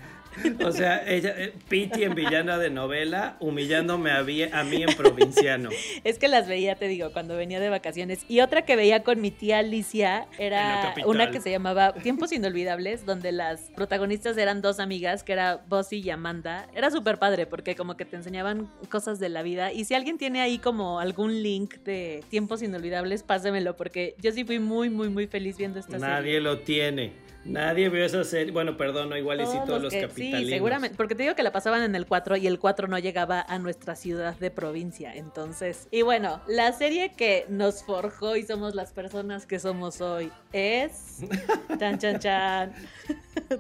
O 0.66 0.72
sea, 0.72 1.04
ella, 1.08 1.34
eh, 1.38 1.54
Piti 1.68 2.04
en 2.04 2.16
villana 2.16 2.58
de 2.58 2.70
novela, 2.70 3.38
humillándome 3.40 4.12
a, 4.12 4.20
a, 4.20 4.64
mí 4.64 4.84
en 4.84 4.96
provinciano. 4.96 5.70
Es 6.04 6.20
que 6.20 6.28
las 6.28 6.48
veía, 6.48 6.76
te 6.76 6.88
digo, 6.88 7.12
cuando 7.12 7.36
venía 7.36 7.60
de 7.60 7.70
vacaciones. 7.70 8.26
Y 8.28 8.42
otra 8.42 8.64
que 8.64 8.76
veía 8.76 9.04
con 9.04 9.22
mi 9.22 9.32
tía 9.32 9.60
Alicia 9.60 10.28
era 10.38 10.94
una 11.06 11.32
que 11.32 11.42
se 11.42 11.52
llamaba 11.52 11.94
Tiempos 11.94 12.32
Inolvidables, 12.32 13.06
donde 13.06 13.32
las 13.32 13.72
protagonistas 13.76 14.38
eran 14.38 14.62
dos 14.62 14.80
amigas, 14.80 15.24
que 15.24 15.34
era 15.34 15.64
Bossy 15.68 16.00
y 16.00 16.10
Amanda. 16.10 16.68
Era 16.76 16.92
súper 16.92 17.18
padre 17.18 17.46
porque 17.46 17.76
como 17.76 17.98
que 17.98 18.06
te 18.06 18.16
enseñaban 18.16 18.70
cosas 18.90 19.20
de 19.20 19.30
la 19.30 19.42
vida. 19.42 19.72
Y 19.72 19.86
si 19.86 19.96
alguien 19.96 20.18
tiene 20.18 20.42
ahí 20.42 20.60
como 20.60 21.00
algún 21.00 21.42
link 21.42 21.76
de 21.80 22.24
Tiempos 22.30 22.62
Inolvidables, 22.62 23.24
pásemelo, 23.24 23.76
porque 23.76 24.16
yo 24.22 24.32
sí 24.32 24.44
fui 24.44 24.60
muy, 24.60 24.90
muy, 24.90 25.10
muy 25.10 25.28
feliz 25.28 25.58
viendo 25.58 25.80
esta 25.80 25.94
serie. 25.94 26.08
Nadie 26.08 26.42
lo 26.42 26.60
tiene. 26.60 27.28
Nadie 27.48 27.90
vio 27.90 28.04
esa 28.04 28.24
serie. 28.24 28.52
Bueno, 28.52 28.76
perdón, 28.76 29.10
no, 29.10 29.18
igual 29.18 29.42
y 29.42 29.46
sí 29.46 29.58
todos 29.66 29.82
los, 29.82 29.94
capitalinos. 30.18 30.50
Sí, 30.50 30.54
seguramente. 30.56 30.98
Porque 30.98 31.16
te 31.16 31.24
digo 31.24 31.36
que 31.36 31.44
la 31.44 31.52
pasaban 31.52 31.84
en 31.84 31.96
el 31.96 32.06
4 32.06 32.38
y 32.38 32.48
el 32.48 32.60
4 32.60 32.88
no 32.88 33.00
llegaba 33.00 33.42
a 33.42 33.60
nuestra 33.60 33.96
ciudad 33.96 34.36
de 34.36 34.52
provincia. 34.52 35.14
Entonces. 35.16 35.88
Y 35.92 36.02
bueno, 36.02 36.42
la 36.48 36.72
serie 36.74 37.14
que 37.16 37.46
nos 37.50 37.84
forjó 37.84 38.36
y 38.36 38.44
somos 38.44 38.76
las 38.76 38.92
personas 38.92 39.46
que 39.46 39.60
somos 39.60 40.02
hoy 40.02 40.32
es. 40.54 41.20
chan, 41.80 41.98
chan, 42.00 42.20
chan. 42.20 42.74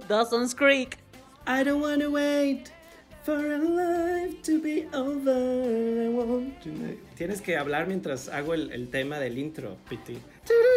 Dawson's 0.08 0.54
Creek. 0.54 0.98
I 1.48 1.64
don't 1.64 1.82
wanna 1.82 2.10
wait 2.10 2.72
for 3.24 3.36
a 3.36 3.58
life 3.58 4.42
to 4.44 4.60
be 4.62 4.88
over. 4.94 5.32
I 5.32 6.10
want 6.10 6.62
to... 6.64 6.70
Tienes 7.16 7.42
que 7.42 7.58
hablar 7.58 7.88
mientras 7.88 8.30
hago 8.30 8.54
el, 8.54 8.72
el 8.72 8.90
tema 8.90 9.20
del 9.20 9.38
intro, 9.38 9.78
Piti. 9.90 10.18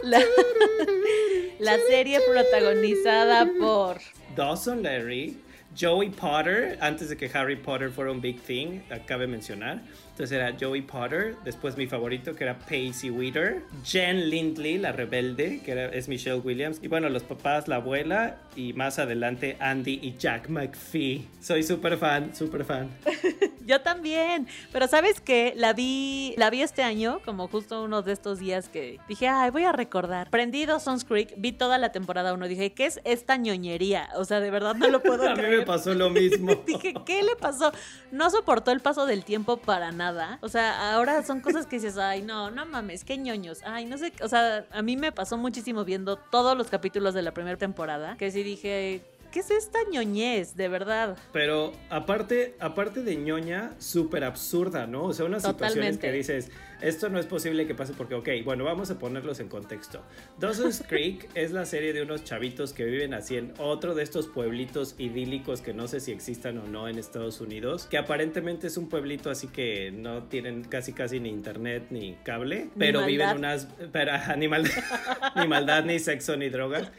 La, 0.02 0.20
la 1.60 1.76
serie 1.88 2.20
protagonizada 2.28 3.48
por 3.58 3.98
Dawson 4.34 4.82
Larry, 4.82 5.36
Joey 5.80 6.10
Potter, 6.10 6.76
antes 6.82 7.08
de 7.08 7.16
que 7.16 7.30
Harry 7.32 7.56
Potter 7.56 7.90
fuera 7.90 8.10
un 8.12 8.20
big 8.20 8.38
thing, 8.42 8.82
acabe 8.90 9.26
mencionar. 9.26 9.80
Entonces 10.20 10.36
era 10.36 10.54
Joey 10.60 10.82
Potter, 10.82 11.36
después 11.44 11.78
mi 11.78 11.86
favorito 11.86 12.34
que 12.34 12.44
era 12.44 12.58
Pacey 12.58 13.08
Witter, 13.08 13.62
Jen 13.82 14.28
Lindley, 14.28 14.76
la 14.76 14.92
rebelde, 14.92 15.62
que 15.64 15.72
era, 15.72 15.86
es 15.86 16.08
Michelle 16.08 16.40
Williams, 16.40 16.78
y 16.82 16.88
bueno, 16.88 17.08
los 17.08 17.22
papás, 17.22 17.68
la 17.68 17.76
abuela, 17.76 18.36
y 18.54 18.74
más 18.74 18.98
adelante 18.98 19.56
Andy 19.60 19.98
y 20.02 20.18
Jack 20.18 20.50
McPhee. 20.50 21.26
Soy 21.40 21.62
súper 21.62 21.96
fan, 21.96 22.36
súper 22.36 22.66
fan. 22.66 22.90
Yo 23.64 23.80
también, 23.80 24.46
pero 24.72 24.88
sabes 24.88 25.22
que 25.22 25.54
la 25.56 25.72
vi, 25.72 26.34
la 26.36 26.50
vi 26.50 26.60
este 26.60 26.82
año, 26.82 27.20
como 27.24 27.48
justo 27.48 27.82
uno 27.82 28.02
de 28.02 28.12
estos 28.12 28.40
días 28.40 28.68
que 28.68 28.98
dije, 29.08 29.26
ay, 29.26 29.50
voy 29.50 29.64
a 29.64 29.72
recordar. 29.72 30.28
Prendí 30.28 30.66
Dawson's 30.66 31.04
Creek, 31.04 31.32
vi 31.38 31.52
toda 31.52 31.78
la 31.78 31.92
temporada 31.92 32.34
1, 32.34 32.46
dije, 32.46 32.74
¿qué 32.74 32.84
es 32.84 33.00
esta 33.04 33.38
ñoñería? 33.38 34.10
O 34.16 34.26
sea, 34.26 34.40
de 34.40 34.50
verdad 34.50 34.74
no 34.74 34.88
lo 34.88 35.00
puedo 35.02 35.26
a 35.26 35.32
creer. 35.32 35.46
A 35.46 35.50
mí 35.50 35.56
me 35.58 35.64
pasó 35.64 35.94
lo 35.94 36.10
mismo. 36.10 36.62
dije, 36.66 36.92
¿qué 37.06 37.22
le 37.22 37.36
pasó? 37.36 37.72
No 38.10 38.28
soportó 38.28 38.70
el 38.70 38.80
paso 38.80 39.06
del 39.06 39.24
tiempo 39.24 39.56
para 39.56 39.92
nada 39.92 40.09
o 40.40 40.48
sea, 40.48 40.94
ahora 40.94 41.22
son 41.22 41.40
cosas 41.40 41.66
que 41.66 41.76
dices, 41.76 41.96
ay, 41.98 42.22
no, 42.22 42.50
no 42.50 42.66
mames, 42.66 43.04
qué 43.04 43.16
ñoños. 43.16 43.60
Ay, 43.64 43.86
no 43.86 43.98
sé, 43.98 44.12
o 44.22 44.28
sea, 44.28 44.66
a 44.70 44.82
mí 44.82 44.96
me 44.96 45.12
pasó 45.12 45.36
muchísimo 45.36 45.84
viendo 45.84 46.16
todos 46.16 46.56
los 46.56 46.68
capítulos 46.68 47.14
de 47.14 47.22
la 47.22 47.32
primera 47.32 47.56
temporada, 47.56 48.16
que 48.16 48.30
sí 48.30 48.42
dije, 48.42 49.02
¿qué 49.30 49.40
es 49.40 49.50
esta 49.50 49.78
ñoñez, 49.90 50.56
de 50.56 50.68
verdad? 50.68 51.16
Pero 51.32 51.72
aparte, 51.88 52.56
aparte 52.60 53.02
de 53.02 53.16
ñoña, 53.16 53.72
súper 53.78 54.24
absurda, 54.24 54.86
¿no? 54.86 55.04
O 55.04 55.12
sea, 55.12 55.26
unas 55.26 55.42
situaciones 55.42 55.98
que 55.98 56.12
dices, 56.12 56.50
esto 56.82 57.08
no 57.08 57.18
es 57.18 57.26
posible 57.26 57.66
que 57.66 57.74
pase 57.74 57.92
porque, 57.96 58.14
ok, 58.14 58.28
bueno, 58.44 58.64
vamos 58.64 58.90
a 58.90 58.98
ponerlos 58.98 59.40
en 59.40 59.48
contexto. 59.48 60.02
Dawson's 60.38 60.82
Creek 60.88 61.28
es 61.34 61.52
la 61.52 61.64
serie 61.66 61.92
de 61.92 62.02
unos 62.02 62.24
chavitos 62.24 62.72
que 62.72 62.84
viven 62.84 63.14
así 63.14 63.36
en 63.36 63.52
otro 63.58 63.94
de 63.94 64.02
estos 64.02 64.26
pueblitos 64.28 64.94
idílicos 64.98 65.60
que 65.60 65.74
no 65.74 65.88
sé 65.88 66.00
si 66.00 66.12
existan 66.12 66.58
o 66.58 66.66
no 66.66 66.88
en 66.88 66.98
Estados 66.98 67.40
Unidos, 67.40 67.86
que 67.90 67.98
aparentemente 67.98 68.66
es 68.66 68.76
un 68.76 68.88
pueblito 68.88 69.30
así 69.30 69.48
que 69.48 69.90
no 69.90 70.24
tienen 70.24 70.64
casi 70.64 70.92
casi 70.92 71.20
ni 71.20 71.28
internet 71.28 71.86
ni 71.90 72.14
cable, 72.24 72.68
pero 72.78 73.04
viven 73.06 73.36
unas, 73.36 73.68
pero, 73.92 74.12
ni, 74.36 74.48
maldad, 74.48 74.70
ni 75.36 75.46
maldad, 75.46 75.84
ni 75.84 75.98
sexo, 75.98 76.36
ni 76.36 76.48
drogas 76.48 76.90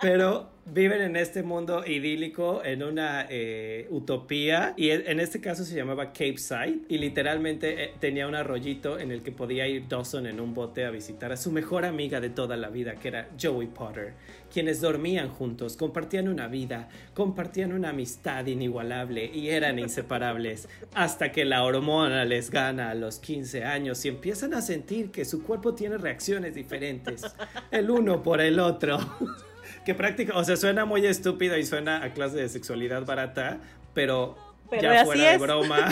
pero 0.00 0.50
viven 0.66 1.00
en 1.00 1.16
este 1.16 1.42
mundo 1.42 1.84
idílico, 1.86 2.62
en 2.64 2.82
una 2.82 3.26
eh, 3.28 3.86
utopía, 3.90 4.74
y 4.76 4.90
en 4.90 5.18
este 5.18 5.40
caso 5.40 5.64
se 5.64 5.74
llamaba 5.74 6.12
Cape 6.12 6.38
Side, 6.38 6.80
y 6.88 6.98
literalmente 6.98 7.84
eh, 7.84 7.94
tenía 7.98 8.28
un 8.28 8.34
arroyito 8.34 8.98
en 8.98 9.10
el 9.10 9.17
que 9.22 9.32
podía 9.32 9.66
ir 9.66 9.88
Dawson 9.88 10.26
en 10.26 10.40
un 10.40 10.54
bote 10.54 10.84
a 10.84 10.90
visitar 10.90 11.32
a 11.32 11.36
su 11.36 11.52
mejor 11.52 11.84
amiga 11.84 12.20
de 12.20 12.30
toda 12.30 12.56
la 12.56 12.68
vida, 12.68 12.96
que 12.96 13.08
era 13.08 13.28
Joey 13.40 13.68
Potter, 13.68 14.14
quienes 14.52 14.80
dormían 14.80 15.28
juntos, 15.28 15.76
compartían 15.76 16.28
una 16.28 16.48
vida, 16.48 16.88
compartían 17.14 17.72
una 17.72 17.90
amistad 17.90 18.46
inigualable 18.46 19.30
y 19.32 19.48
eran 19.48 19.78
inseparables, 19.78 20.68
hasta 20.94 21.32
que 21.32 21.44
la 21.44 21.64
hormona 21.64 22.24
les 22.24 22.50
gana 22.50 22.90
a 22.90 22.94
los 22.94 23.18
15 23.18 23.64
años 23.64 24.04
y 24.04 24.08
empiezan 24.08 24.54
a 24.54 24.62
sentir 24.62 25.10
que 25.10 25.24
su 25.24 25.42
cuerpo 25.42 25.74
tiene 25.74 25.98
reacciones 25.98 26.54
diferentes, 26.54 27.22
el 27.70 27.90
uno 27.90 28.22
por 28.22 28.40
el 28.40 28.58
otro. 28.60 28.98
que 29.84 29.94
práctica, 29.94 30.36
o 30.36 30.44
sea, 30.44 30.56
suena 30.56 30.84
muy 30.84 31.06
estúpido 31.06 31.56
y 31.56 31.64
suena 31.64 32.02
a 32.04 32.12
clase 32.12 32.36
de 32.36 32.48
sexualidad 32.48 33.04
barata, 33.04 33.60
pero, 33.94 34.36
ya 34.70 35.04
fuera 35.04 35.32
de 35.32 35.38
broma, 35.38 35.88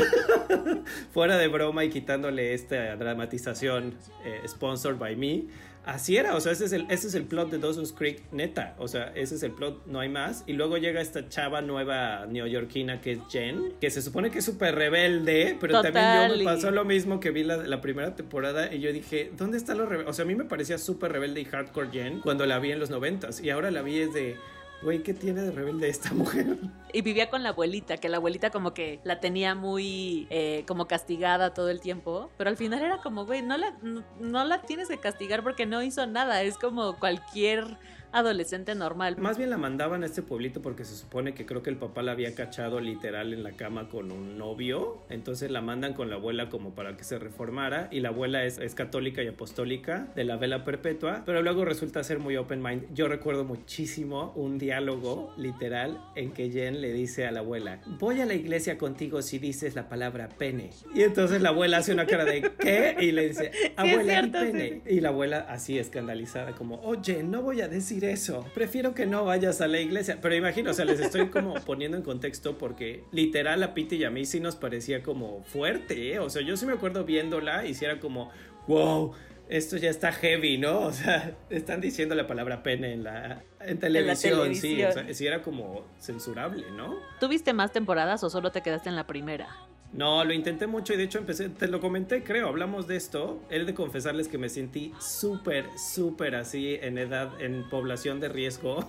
fuera 1.12 1.36
de 1.36 1.48
broma 1.48 1.84
y 1.84 1.90
quitándole 1.90 2.54
esta 2.54 2.96
dramatización 2.96 3.94
eh, 4.24 4.42
sponsored 4.46 4.98
by 4.98 5.16
me, 5.16 5.44
Así 5.86 6.16
era, 6.16 6.34
o 6.34 6.40
sea, 6.40 6.50
ese 6.50 6.64
es, 6.64 6.72
el, 6.72 6.84
ese 6.90 7.06
es 7.06 7.14
el 7.14 7.26
plot 7.26 7.48
de 7.48 7.58
Dawson's 7.58 7.92
Creek, 7.92 8.20
neta. 8.32 8.74
O 8.78 8.88
sea, 8.88 9.12
ese 9.14 9.36
es 9.36 9.44
el 9.44 9.52
plot, 9.52 9.86
no 9.86 10.00
hay 10.00 10.08
más. 10.08 10.42
Y 10.48 10.54
luego 10.54 10.78
llega 10.78 11.00
esta 11.00 11.28
chava 11.28 11.60
nueva 11.60 12.26
neoyorquina 12.26 13.00
que 13.00 13.12
es 13.12 13.20
Jen, 13.30 13.74
que 13.80 13.88
se 13.90 14.02
supone 14.02 14.32
que 14.32 14.40
es 14.40 14.44
súper 14.44 14.74
rebelde, 14.74 15.56
pero 15.60 15.80
también 15.82 16.28
yo 16.28 16.36
me 16.38 16.44
pasó 16.44 16.72
lo 16.72 16.84
mismo 16.84 17.20
que 17.20 17.30
vi 17.30 17.44
la, 17.44 17.58
la 17.58 17.80
primera 17.80 18.16
temporada 18.16 18.74
y 18.74 18.80
yo 18.80 18.92
dije, 18.92 19.30
¿dónde 19.36 19.58
está 19.58 19.76
lo 19.76 19.86
rebelde? 19.86 20.10
O 20.10 20.12
sea, 20.12 20.24
a 20.24 20.26
mí 20.26 20.34
me 20.34 20.44
parecía 20.44 20.76
súper 20.76 21.12
rebelde 21.12 21.40
y 21.42 21.44
hardcore 21.44 21.90
Jen 21.92 22.18
cuando 22.18 22.46
la 22.46 22.58
vi 22.58 22.72
en 22.72 22.80
los 22.80 22.90
noventas 22.90 23.40
y 23.40 23.50
ahora 23.50 23.70
la 23.70 23.82
vi 23.82 24.00
es 24.00 24.12
de 24.12 24.36
güey, 24.82 25.02
¿qué 25.02 25.14
tiene 25.14 25.42
de 25.42 25.50
rebelde 25.50 25.88
esta 25.88 26.12
mujer? 26.12 26.58
Y 26.92 27.02
vivía 27.02 27.28
con 27.30 27.42
la 27.42 27.50
abuelita, 27.50 27.96
que 27.96 28.08
la 28.08 28.18
abuelita 28.18 28.50
como 28.50 28.72
que 28.74 29.00
la 29.04 29.20
tenía 29.20 29.54
muy 29.54 30.26
eh, 30.30 30.64
como 30.66 30.86
castigada 30.86 31.54
todo 31.54 31.68
el 31.70 31.80
tiempo, 31.80 32.30
pero 32.36 32.50
al 32.50 32.56
final 32.56 32.82
era 32.82 32.98
como, 32.98 33.26
güey, 33.26 33.42
no 33.42 33.56
la, 33.56 33.76
no 33.82 34.44
la 34.44 34.62
tienes 34.62 34.88
que 34.88 34.98
castigar 34.98 35.42
porque 35.42 35.66
no 35.66 35.82
hizo 35.82 36.06
nada, 36.06 36.42
es 36.42 36.56
como 36.58 36.96
cualquier 36.96 37.78
adolescente 38.12 38.74
normal. 38.74 39.16
Más 39.18 39.38
bien 39.38 39.50
la 39.50 39.58
mandaban 39.58 40.02
a 40.02 40.06
este 40.06 40.22
pueblito 40.22 40.62
porque 40.62 40.84
se 40.84 40.96
supone 40.96 41.34
que 41.34 41.46
creo 41.46 41.62
que 41.62 41.70
el 41.70 41.76
papá 41.76 42.02
la 42.02 42.12
había 42.12 42.34
cachado 42.34 42.80
literal 42.80 43.32
en 43.32 43.42
la 43.42 43.52
cama 43.52 43.88
con 43.88 44.12
un 44.12 44.38
novio. 44.38 45.02
Entonces 45.10 45.50
la 45.50 45.60
mandan 45.60 45.94
con 45.94 46.10
la 46.10 46.16
abuela 46.16 46.48
como 46.48 46.74
para 46.74 46.96
que 46.96 47.04
se 47.04 47.18
reformara. 47.18 47.88
Y 47.90 48.00
la 48.00 48.08
abuela 48.10 48.44
es, 48.44 48.58
es 48.58 48.74
católica 48.74 49.22
y 49.22 49.28
apostólica 49.28 50.08
de 50.14 50.24
la 50.24 50.36
vela 50.36 50.64
perpetua. 50.64 51.22
Pero 51.26 51.42
luego 51.42 51.64
resulta 51.64 52.02
ser 52.04 52.18
muy 52.18 52.36
open 52.36 52.62
mind. 52.62 52.94
Yo 52.94 53.08
recuerdo 53.08 53.44
muchísimo 53.44 54.32
un 54.36 54.58
diálogo 54.58 55.32
literal 55.36 56.00
en 56.14 56.32
que 56.32 56.50
Jen 56.50 56.80
le 56.80 56.92
dice 56.92 57.26
a 57.26 57.30
la 57.30 57.40
abuela: 57.40 57.80
Voy 57.98 58.20
a 58.20 58.26
la 58.26 58.34
iglesia 58.34 58.78
contigo 58.78 59.22
si 59.22 59.38
dices 59.38 59.74
la 59.74 59.88
palabra 59.88 60.28
pene. 60.28 60.70
Y 60.94 61.02
entonces 61.02 61.42
la 61.42 61.50
abuela 61.50 61.78
hace 61.78 61.92
una 61.92 62.06
cara 62.06 62.24
de 62.24 62.52
¿qué? 62.58 62.96
Y 63.00 63.12
le 63.12 63.28
dice: 63.28 63.50
Abuela, 63.76 64.28
pene. 64.30 64.82
Y 64.86 65.00
la 65.00 65.08
abuela 65.10 65.46
así 65.48 65.78
escandalizada, 65.78 66.52
como: 66.52 66.80
Oye, 66.82 67.22
no 67.22 67.42
voy 67.42 67.60
a 67.60 67.68
decir 67.68 67.95
eso. 68.04 68.46
Prefiero 68.54 68.94
que 68.94 69.06
no 69.06 69.24
vayas 69.24 69.60
a 69.60 69.68
la 69.68 69.80
iglesia. 69.80 70.18
Pero 70.20 70.34
imagino, 70.34 70.70
o 70.70 70.74
sea, 70.74 70.84
les 70.84 71.00
estoy 71.00 71.28
como 71.28 71.54
poniendo 71.64 71.96
en 71.96 72.02
contexto 72.02 72.58
porque 72.58 73.04
literal 73.12 73.62
a 73.62 73.74
Pete 73.74 73.96
y 73.96 74.04
a 74.04 74.10
mí 74.10 74.24
sí 74.24 74.40
nos 74.40 74.56
parecía 74.56 75.02
como 75.02 75.42
fuerte, 75.44 76.12
¿eh? 76.12 76.18
O 76.18 76.30
sea, 76.30 76.42
yo 76.42 76.56
sí 76.56 76.66
me 76.66 76.72
acuerdo 76.72 77.04
viéndola 77.04 77.66
y 77.66 77.74
si 77.74 77.84
era 77.84 77.98
como, 78.00 78.30
wow, 78.66 79.12
esto 79.48 79.76
ya 79.76 79.90
está 79.90 80.12
heavy, 80.12 80.58
¿no? 80.58 80.80
O 80.80 80.92
sea, 80.92 81.36
están 81.50 81.80
diciendo 81.80 82.14
la 82.14 82.26
palabra 82.26 82.62
pene 82.62 82.92
en 82.92 83.04
la 83.04 83.42
en 83.60 83.78
televisión, 83.78 84.54
sí, 84.54 84.82
o 84.82 84.92
sea, 84.92 85.12
sí 85.12 85.26
era 85.26 85.42
como 85.42 85.84
censurable, 85.98 86.70
¿no? 86.72 86.96
¿Tuviste 87.20 87.52
más 87.52 87.72
temporadas 87.72 88.22
o 88.24 88.30
solo 88.30 88.50
te 88.50 88.62
quedaste 88.62 88.88
en 88.88 88.96
la 88.96 89.06
primera? 89.06 89.48
No, 89.96 90.24
lo 90.24 90.34
intenté 90.34 90.66
mucho 90.66 90.92
y 90.92 90.96
de 90.96 91.04
hecho 91.04 91.18
empecé, 91.18 91.48
te 91.48 91.68
lo 91.68 91.80
comenté, 91.80 92.22
creo, 92.22 92.48
hablamos 92.48 92.86
de 92.86 92.96
esto. 92.96 93.42
He 93.50 93.64
de 93.64 93.72
confesarles 93.72 94.28
que 94.28 94.36
me 94.36 94.50
sentí 94.50 94.92
súper, 95.00 95.66
súper 95.78 96.34
así 96.34 96.78
en 96.80 96.98
edad, 96.98 97.40
en 97.40 97.66
población 97.70 98.20
de 98.20 98.28
riesgo, 98.28 98.86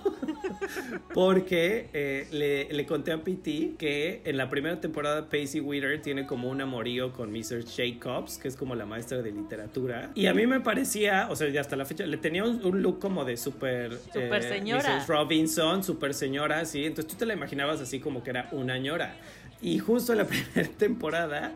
porque 1.14 1.90
eh, 1.94 2.28
le, 2.32 2.74
le, 2.74 2.86
conté 2.86 3.14
a 3.14 3.24
PT 3.24 3.76
que 3.78 4.22
en 4.26 4.36
la 4.36 4.50
primera 4.50 4.82
temporada 4.82 5.30
Pacey 5.30 5.62
Witter 5.62 6.02
tiene 6.02 6.26
como 6.26 6.50
un 6.50 6.60
amorío 6.60 7.14
con 7.14 7.32
Mrs. 7.32 7.74
Jacobs, 7.76 8.38
que 8.38 8.50
es 8.50 8.58
como 8.58 8.76
la 8.76 8.86
maestra 8.86 9.22
de 9.22 9.32
literatura. 9.32 10.12
Y 10.14 10.26
a 10.26 10.34
mí 10.34 10.46
me 10.46 10.60
parecía, 10.60 11.28
o 11.30 11.36
sea, 11.38 11.48
ya 11.48 11.62
hasta 11.62 11.78
la 11.78 11.86
fecha, 11.86 12.06
le 12.06 12.18
tenía 12.18 12.44
un, 12.44 12.82
look 12.82 13.00
como 13.00 13.24
de 13.24 13.38
súper... 13.38 13.98
Súper 13.98 14.44
eh, 14.44 14.50
señora. 14.50 14.98
Mrs. 14.98 15.08
Robinson, 15.08 15.84
súper 15.84 16.14
señora, 16.14 16.66
sí. 16.66 16.86
Entonces 16.86 17.08
tú 17.12 17.18
te 17.18 17.26
la 17.26 17.34
imaginabas 17.34 17.80
así 17.80 18.02
como 18.02 18.24
que 18.24 18.32
era 18.32 18.50
una 18.52 18.78
ñora. 18.78 19.16
Y 19.62 19.80
justo 19.80 20.12
en 20.12 20.20
la 20.20 20.26
primera 20.28 20.70
temporada 20.78 21.54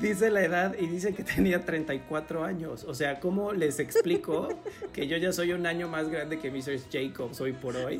dice 0.00 0.30
la 0.30 0.42
edad 0.42 0.74
y 0.78 0.86
dice 0.86 1.14
que 1.14 1.22
tenía 1.22 1.64
34 1.64 2.44
años. 2.44 2.84
O 2.84 2.94
sea, 2.94 3.20
¿cómo 3.20 3.52
les 3.52 3.78
explico 3.78 4.48
que 4.92 5.06
yo 5.06 5.16
ya 5.16 5.32
soy 5.32 5.52
un 5.52 5.66
año 5.66 5.88
más 5.88 6.08
grande 6.08 6.38
que 6.38 6.50
Mr. 6.50 6.78
Jacobs 6.90 7.40
hoy 7.40 7.52
por 7.52 7.76
hoy? 7.76 7.98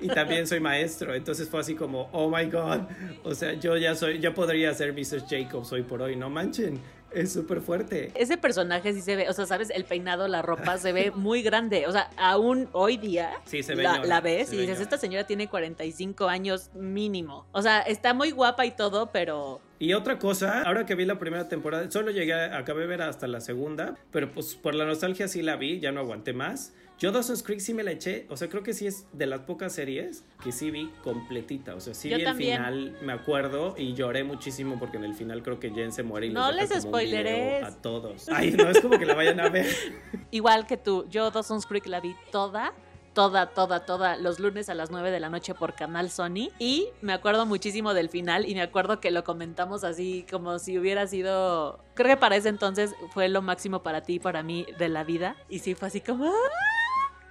Y 0.00 0.08
también 0.08 0.46
soy 0.46 0.60
maestro. 0.60 1.14
Entonces 1.14 1.48
fue 1.48 1.60
así 1.60 1.74
como, 1.74 2.08
oh 2.12 2.30
my 2.34 2.46
god. 2.46 2.80
O 3.24 3.34
sea, 3.34 3.54
yo 3.54 3.76
ya 3.76 3.94
soy, 3.94 4.20
ya 4.20 4.32
podría 4.32 4.72
ser 4.74 4.92
Mr. 4.92 5.26
Jacobs 5.28 5.72
hoy 5.72 5.82
por 5.82 6.00
hoy. 6.00 6.16
No 6.16 6.30
manchen. 6.30 6.80
Es 7.14 7.32
súper 7.32 7.60
fuerte. 7.60 8.10
Ese 8.14 8.36
personaje 8.36 8.92
sí 8.92 9.00
se 9.00 9.16
ve, 9.16 9.28
o 9.28 9.32
sea, 9.32 9.46
sabes, 9.46 9.70
el 9.70 9.84
peinado, 9.84 10.28
la 10.28 10.42
ropa 10.42 10.78
se 10.78 10.92
ve 10.92 11.10
muy 11.14 11.42
grande. 11.42 11.86
O 11.86 11.92
sea, 11.92 12.10
aún 12.16 12.68
hoy 12.72 12.96
día 12.96 13.30
sí, 13.44 13.62
se 13.62 13.74
ve 13.74 13.82
la, 13.82 14.20
ves 14.20 14.52
y 14.52 14.56
dices, 14.56 14.80
esta 14.80 14.98
señora 14.98 15.26
tiene 15.26 15.48
45 15.48 16.26
años 16.28 16.70
mínimo. 16.74 17.46
O 17.52 17.62
sea, 17.62 17.80
está 17.80 18.14
muy 18.14 18.30
guapa 18.30 18.66
y 18.66 18.72
todo, 18.72 19.10
pero 19.12 19.60
y 19.78 19.92
otra 19.92 20.18
cosa, 20.18 20.62
ahora 20.62 20.86
que 20.86 20.94
vi 20.94 21.04
la 21.04 21.18
primera 21.18 21.48
temporada, 21.48 21.90
solo 21.90 22.10
llegué, 22.10 22.34
acabé 22.34 22.82
de 22.82 22.86
ver 22.86 23.02
hasta 23.02 23.26
la 23.26 23.40
segunda, 23.40 23.96
pero 24.10 24.30
pues 24.30 24.54
por 24.54 24.74
la 24.74 24.84
nostalgia 24.84 25.28
sí 25.28 25.42
la 25.42 25.56
vi, 25.56 25.80
ya 25.80 25.92
no 25.92 26.00
aguanté 26.00 26.32
más. 26.32 26.72
Yo 26.96 27.10
Dawson's 27.10 27.42
Creek 27.42 27.58
sí 27.58 27.74
me 27.74 27.82
la 27.82 27.90
eché, 27.90 28.26
o 28.30 28.36
sea, 28.36 28.48
creo 28.48 28.62
que 28.62 28.72
sí 28.72 28.86
es 28.86 29.06
de 29.12 29.26
las 29.26 29.40
pocas 29.40 29.72
series 29.72 30.24
que 30.44 30.52
sí 30.52 30.70
vi 30.70 30.92
completita, 31.02 31.74
o 31.74 31.80
sea, 31.80 31.92
sí 31.92 32.08
vi 32.08 32.22
el 32.22 32.34
final, 32.36 32.96
me 33.02 33.12
acuerdo, 33.12 33.74
y 33.76 33.94
lloré 33.94 34.22
muchísimo 34.22 34.78
porque 34.78 34.98
en 34.98 35.04
el 35.04 35.14
final 35.14 35.42
creo 35.42 35.58
que 35.58 35.70
Jen 35.70 35.90
se 35.90 36.04
muere 36.04 36.28
y 36.28 36.30
No 36.30 36.52
les 36.52 36.70
spoileré 36.70 37.64
a 37.64 37.72
todos. 37.72 38.28
Ay, 38.28 38.52
no 38.52 38.70
es 38.70 38.80
como 38.80 38.96
que 38.96 39.06
la 39.06 39.14
vayan 39.14 39.40
a 39.40 39.48
ver. 39.48 39.66
Igual 40.30 40.66
que 40.68 40.76
tú, 40.76 41.04
yo 41.10 41.32
Dawson's 41.32 41.66
Creek 41.66 41.86
la 41.86 41.98
vi 42.00 42.14
toda 42.30 42.72
toda, 43.14 43.46
toda, 43.46 43.86
toda 43.86 44.16
los 44.16 44.40
lunes 44.40 44.68
a 44.68 44.74
las 44.74 44.90
9 44.90 45.10
de 45.10 45.20
la 45.20 45.30
noche 45.30 45.54
por 45.54 45.74
Canal 45.74 46.10
Sony. 46.10 46.50
Y 46.58 46.88
me 47.00 47.12
acuerdo 47.12 47.46
muchísimo 47.46 47.94
del 47.94 48.08
final 48.08 48.48
y 48.48 48.54
me 48.54 48.62
acuerdo 48.62 49.00
que 49.00 49.10
lo 49.10 49.24
comentamos 49.24 49.84
así 49.84 50.26
como 50.30 50.58
si 50.58 50.78
hubiera 50.78 51.06
sido... 51.06 51.78
Creo 51.94 52.08
que 52.08 52.16
para 52.16 52.36
ese 52.36 52.48
entonces 52.48 52.94
fue 53.12 53.28
lo 53.28 53.40
máximo 53.40 53.82
para 53.82 54.02
ti 54.02 54.14
y 54.14 54.18
para 54.18 54.42
mí 54.42 54.66
de 54.78 54.88
la 54.88 55.04
vida. 55.04 55.36
Y 55.48 55.60
sí, 55.60 55.74
fue 55.74 55.88
así 55.88 56.00
como... 56.00 56.26
¡ah! 56.26 56.73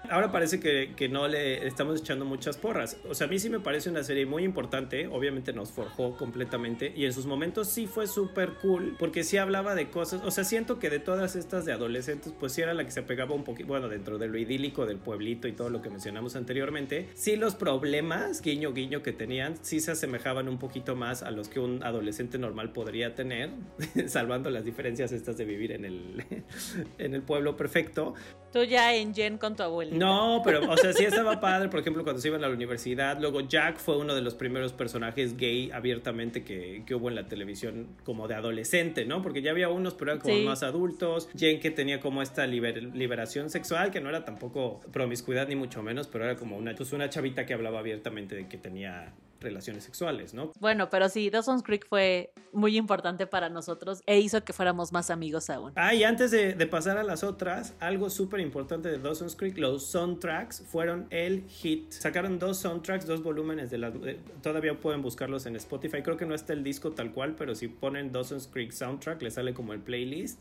Ahora 0.10 0.32
parece 0.32 0.60
que, 0.60 0.94
que, 0.96 1.10
no 1.10 1.28
le 1.28 1.66
estamos 1.66 2.02
echando 2.02 2.26
muchas 2.26 2.58
porras. 2.58 2.98
O 3.10 3.16
sea, 3.16 3.28
a 3.28 3.30
mí 3.30 3.40
sí 3.40 3.50
me 3.50 3.60
parece 3.60 3.90
una 3.90 4.04
serie 4.04 4.26
muy 4.26 4.44
importante. 4.44 5.08
Obviamente 5.08 5.54
nos 5.54 5.72
forjó 5.72 6.16
completamente. 6.18 6.94
Y 6.96 7.06
en 7.06 7.14
sus 7.14 7.26
momentos 7.26 7.70
sí 7.70 7.88
fue 7.88 8.08
súper 8.08 8.54
cool. 8.62 8.96
Porque 9.00 9.24
sí 9.24 9.38
hablaba 9.38 9.76
de 9.76 9.90
cosas. 9.90 10.22
O 10.24 10.32
sea, 10.32 10.44
siento 10.44 10.80
que 10.80 10.90
de 10.90 11.00
todas 11.00 11.36
estas 11.36 11.66
de 11.66 11.74
adolescentes, 11.74 12.34
pues 12.40 12.54
sí 12.54 12.62
era 12.62 12.74
la 12.74 12.86
que 12.86 12.92
se 12.92 13.02
pegaba 13.02 13.34
un 13.34 13.44
poquito. 13.44 13.68
Bueno, 13.68 13.90
dentro 13.90 14.18
de 14.18 14.28
lo 14.28 14.38
idílico 14.38 14.86
del 14.86 14.98
pueblito 14.98 15.48
y 15.48 15.54
todo 15.54 15.70
lo 15.70 15.82
que 15.82 15.90
mencionamos 15.90 16.36
anteriormente. 16.36 17.10
Sí, 17.14 17.36
los 17.36 17.56
problemas, 17.56 18.42
guiño, 18.42 18.74
guiño, 18.74 19.04
que 19.04 19.14
tenían, 19.14 19.58
sí 19.62 19.80
se 19.80 19.92
asemejaban 19.92 20.48
un 20.48 20.60
poquito 20.60 20.96
más 20.96 21.24
a 21.24 21.32
los 21.32 21.48
que 21.48 21.60
un 21.60 21.84
adolescente 21.84 22.38
normal 22.38 22.72
podría 22.72 23.16
tener. 23.16 23.52
salvando 24.08 24.50
las 24.50 24.66
diferencias 24.66 25.12
estas 25.12 25.38
de 25.38 25.46
vivir 25.46 25.72
en 25.72 25.86
el, 25.86 26.24
en 26.98 27.16
el 27.16 27.22
pueblo 27.22 27.56
perfecto. 27.58 28.14
Tú 28.54 28.64
ya 28.64 28.94
en 28.96 29.16
Jen 29.16 29.40
con 29.40 29.56
tu 29.56 29.64
abuelita. 29.64 29.98
No, 29.98 30.44
pero, 30.46 30.70
o 30.72 30.78
sea, 30.78 30.94
sí 30.94 31.04
estaba 31.04 31.40
padre, 31.40 31.70
por 31.70 31.80
ejemplo, 31.80 32.04
cuando 32.04 32.22
se 32.22 32.28
iban 32.28 32.44
a 32.44 32.48
la 32.48 32.54
universidad. 32.54 33.20
Luego 33.20 33.42
Jack 33.42 33.80
fue 33.80 33.98
uno 33.98 34.14
de 34.14 34.22
los 34.22 34.36
primeros 34.36 34.74
personajes 34.74 35.38
gay 35.38 35.72
abiertamente 35.72 36.44
que, 36.44 36.84
que 36.86 36.94
hubo 36.94 37.10
en 37.10 37.16
la 37.16 37.28
televisión 37.28 37.88
como 38.04 38.28
de 38.28 38.36
adolescente, 38.36 39.06
¿no? 39.06 39.24
Porque 39.24 39.42
ya 39.42 39.50
había 39.50 39.70
unos, 39.70 39.96
pero 39.96 40.12
eran 40.12 40.22
como 40.22 40.38
más 40.44 40.62
adultos. 40.62 41.30
Jen 41.36 41.60
que 41.60 41.72
tenía 41.72 42.00
como 42.00 42.22
esta 42.22 42.46
liberación 42.46 43.50
sexual, 43.50 43.90
que 43.90 44.02
no 44.02 44.10
era 44.10 44.24
tampoco 44.24 44.82
promiscuidad 44.92 45.48
ni 45.48 45.56
mucho 45.56 45.82
menos, 45.82 46.08
pero 46.08 46.26
era 46.26 46.36
como 46.36 46.56
una, 46.56 46.76
pues 46.76 46.94
una 46.94 47.10
chavita 47.10 47.48
que 47.48 47.56
hablaba 47.56 47.80
abiertamente 47.80 48.36
de 48.36 48.48
que 48.48 48.60
tenía 48.60 49.14
relaciones 49.44 49.84
sexuales, 49.84 50.34
¿no? 50.34 50.52
Bueno, 50.60 50.90
pero 50.90 51.10
sí, 51.10 51.30
Dawson's 51.30 51.64
Creek 51.64 51.88
fue 51.88 52.32
muy 52.52 52.78
importante 52.78 53.28
para 53.28 53.50
nosotros 53.50 54.02
e 54.06 54.20
hizo 54.20 54.44
que 54.44 54.54
fuéramos 54.54 54.92
más 54.92 55.10
amigos 55.10 55.50
aún. 55.50 55.74
Ah, 55.76 55.94
y 55.94 56.04
antes 56.04 56.32
de, 56.32 56.54
pasar 56.68 56.98
a 56.98 57.04
las 57.04 57.24
otras, 57.24 57.76
algo 57.80 58.10
súper 58.10 58.40
importante 58.40 58.90
de 58.90 58.98
Dawson's 58.98 59.36
Creek, 59.36 59.58
los 59.58 59.86
soundtracks 59.86 60.64
fueron 60.66 61.08
el 61.10 61.44
hit. 61.48 61.92
Sacaron 61.92 62.40
dos 62.40 62.58
soundtracks, 62.58 63.06
dos 63.06 63.22
volúmenes 63.22 63.70
de 63.70 63.78
las... 63.78 63.94
todavía 64.42 64.80
pueden 64.80 65.02
buscarlos 65.02 65.46
en 65.46 65.56
Spotify, 65.58 66.02
creo 66.02 66.18
que 66.18 66.26
no 66.26 66.34
está 66.34 66.54
el 66.54 66.64
disco 66.64 66.92
tal 66.92 67.12
cual, 67.12 67.36
pero 67.36 67.54
si 67.54 67.68
ponen 67.68 68.12
Dawson's 68.12 68.48
Creek 68.48 68.72
soundtrack, 68.72 69.22
le 69.22 69.30
sale 69.30 69.54
como 69.54 69.74
el 69.74 69.80
playlist. 69.80 70.40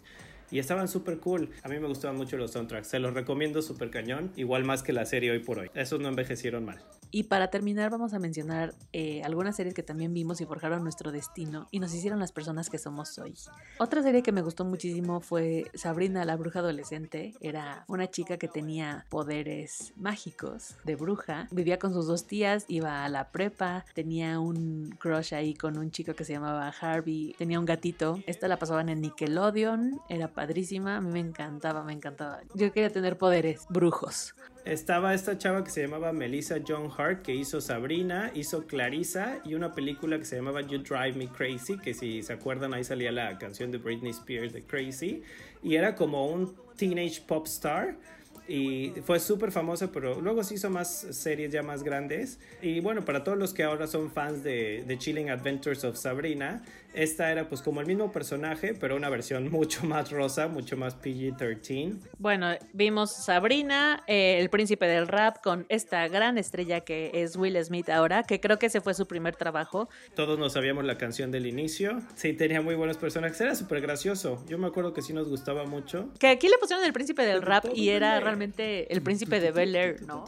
Y 0.53 0.59
estaban 0.59 0.87
súper 0.87 1.19
cool. 1.19 1.51
A 1.65 1.69
mí 1.69 1.81
me 1.81 1.89
gustaban 1.89 2.17
mucho 2.17 2.37
los 2.37 2.53
soundtracks, 2.53 2.87
se 2.87 2.99
los 2.99 3.15
recomiendo 3.15 3.63
súper 3.63 3.91
cañón, 3.91 4.31
igual 4.37 4.65
más 4.65 4.83
que 4.83 4.93
la 4.93 5.07
serie 5.07 5.33
hoy 5.33 5.41
por 5.41 5.59
hoy. 5.59 5.71
Esos 5.75 5.99
no 5.99 6.09
envejecieron 6.09 6.65
mal. 6.65 6.81
Y 7.15 7.25
para 7.25 7.49
terminar 7.49 7.91
vamos 7.91 8.15
a 8.15 8.19
mencionar 8.19 8.75
eh, 8.95 9.23
algunas 9.23 9.57
series 9.57 9.75
que 9.75 9.83
también 9.83 10.15
vimos 10.15 10.41
y 10.41 10.47
forjaron 10.47 10.83
nuestro 10.83 11.13
destino 11.13 11.69
y 11.71 11.79
nos 11.79 11.95
hicieron 11.95 12.19
las 12.19 12.33
personas 12.33 12.71
que 12.71 12.79
somos 12.79 13.19
hoy. 13.19 13.35
Otra 13.79 14.03
serie 14.03 14.23
que 14.23 14.33
me 14.33 14.41
gustó 14.41 14.65
muchísimo 14.65 15.21
fue 15.21 15.67
Sabrina 15.75 16.25
la 16.25 16.37
bruja 16.37 16.61
adolescente. 16.61 17.35
Era 17.41 17.85
una 17.87 18.11
chica 18.11 18.39
que 18.39 18.49
tenía 18.49 19.05
poderes 19.11 19.93
mágicos 19.97 20.77
de 20.85 20.97
bruja. 20.97 21.49
Vivía 21.51 21.79
con 21.79 21.93
sus 21.93 22.07
dos 22.07 22.27
tías, 22.27 22.65
iba 22.69 23.05
a 23.05 23.09
la 23.11 23.31
prepa, 23.31 23.85
tenía 23.95 24.41
un 24.41 24.97
crush 24.99 25.35
ahí 25.35 25.53
con 25.53 25.77
un 25.77 25.91
chico 25.91 26.15
que 26.15 26.25
se 26.25 26.33
llamaba 26.33 26.73
Harvey, 26.81 27.35
tenía 27.37 27.61
un 27.61 27.67
gatito. 27.67 28.21
Esta 28.27 28.49
la 28.49 28.59
pasaban 28.59 28.89
en 28.89 29.03
Nickelodeon, 29.03 30.01
era 30.09 30.29
padrísima, 30.43 30.97
a 30.97 31.01
mí 31.01 31.13
me 31.13 31.21
encantaba, 31.21 31.85
me 31.85 31.93
encantaba. 31.93 32.41
Yo 32.55 32.73
quería 32.73 32.91
tener 32.91 33.17
poderes 33.17 33.65
brujos. 33.69 34.35
Estaba 34.65 35.15
esta 35.15 35.39
chava 35.39 35.63
que 35.63 35.71
se 35.71 35.83
llamaba 35.83 36.13
Melissa 36.13 36.57
John 36.67 36.91
Hart, 36.97 37.23
que 37.23 37.33
hizo 37.33 37.61
Sabrina, 37.61 38.33
hizo 38.35 38.67
Clarissa 38.67 39.39
y 39.45 39.55
una 39.55 39.73
película 39.73 40.19
que 40.19 40.25
se 40.25 40.35
llamaba 40.35 40.61
You 40.63 40.79
Drive 40.79 41.13
Me 41.13 41.29
Crazy, 41.29 41.79
que 41.79 41.95
si 41.95 42.25
se 42.25 42.33
acuerdan 42.33 42.75
ahí 42.75 42.83
salía 42.83 43.13
la 43.13 43.39
canción 43.39 43.71
de 43.71 43.79
Britney 43.79 44.11
Spears 44.11 44.53
de 44.53 44.65
Crazy, 44.65 45.23
y 45.63 45.77
era 45.77 45.95
como 45.95 46.27
un 46.27 46.57
teenage 46.77 47.23
pop 47.25 47.47
star 47.47 47.97
y 48.49 48.91
fue 49.05 49.21
súper 49.21 49.53
famosa, 49.53 49.91
pero 49.93 50.21
luego 50.21 50.43
se 50.45 50.55
hizo 50.55 50.69
más 50.71 51.07
series 51.11 51.53
ya 51.53 51.63
más 51.63 51.83
grandes. 51.83 52.39
Y 52.61 52.81
bueno, 52.81 53.05
para 53.05 53.25
todos 53.25 53.39
los 53.39 53.55
que 53.55 53.63
ahora 53.63 53.87
son 53.87 54.11
fans 54.11 54.43
de, 54.43 54.85
de 54.87 54.99
Chilling 54.99 55.31
Adventures 55.31 55.85
of 55.85 55.97
Sabrina, 55.97 56.63
esta 56.95 57.31
era 57.33 57.49
pues 57.49 57.63
como 57.63 57.81
el 57.81 57.87
mismo 57.87 58.13
personaje, 58.13 58.75
pero 58.75 58.97
una 58.97 59.09
versión 59.09 59.51
mucho 59.51 59.85
más 59.85 60.11
rosa, 60.11 60.49
mucho 60.49 60.77
más 60.77 60.97
PG-13. 61.01 61.99
Bueno, 62.19 62.51
vimos 62.73 63.13
Sabrina, 63.13 64.03
eh, 64.07 64.39
el 64.41 64.51
príncipe 64.51 64.87
del 64.87 65.09
rap, 65.09 65.41
con 65.43 65.65
esta 65.69 66.07
gran 66.09 66.37
estrella 66.37 66.81
que 66.81 67.11
es 67.15 67.37
Will 67.37 67.63
Smith 67.65 67.89
ahora, 67.89 68.23
que 68.25 68.41
creo 68.41 68.59
que 68.59 68.67
ese 68.67 68.81
fue 68.81 68.95
su 68.95 69.07
primer 69.07 69.37
trabajo. 69.37 69.89
Todos 70.15 70.39
nos 70.39 70.53
sabíamos 70.53 70.85
la 70.85 70.99
canción 70.99 71.31
del 71.31 71.47
inicio. 71.47 72.01
Sí, 72.15 72.33
tenía 72.35 72.61
muy 72.61 72.75
buenos 72.75 72.97
personajes. 72.99 73.41
Era 73.41 73.55
súper 73.55 73.81
gracioso. 73.81 74.45
Yo 74.47 74.59
me 74.59 74.67
acuerdo 74.67 74.93
que 74.93 75.03
sí 75.03 75.13
nos 75.13 75.29
gustaba 75.29 75.65
mucho. 75.65 76.11
Que 76.19 76.29
aquí 76.29 76.49
le 76.49 76.59
pusieron 76.59 76.85
el 76.85 76.93
príncipe 76.93 77.25
del 77.25 77.43
rap 77.43 77.65
y 77.75 77.89
era 77.91 78.21
realmente 78.33 78.93
el 78.93 79.03
príncipe 79.03 79.41
de 79.41 79.51
Bel 79.51 79.75
Air, 79.75 80.03
¿no? 80.03 80.25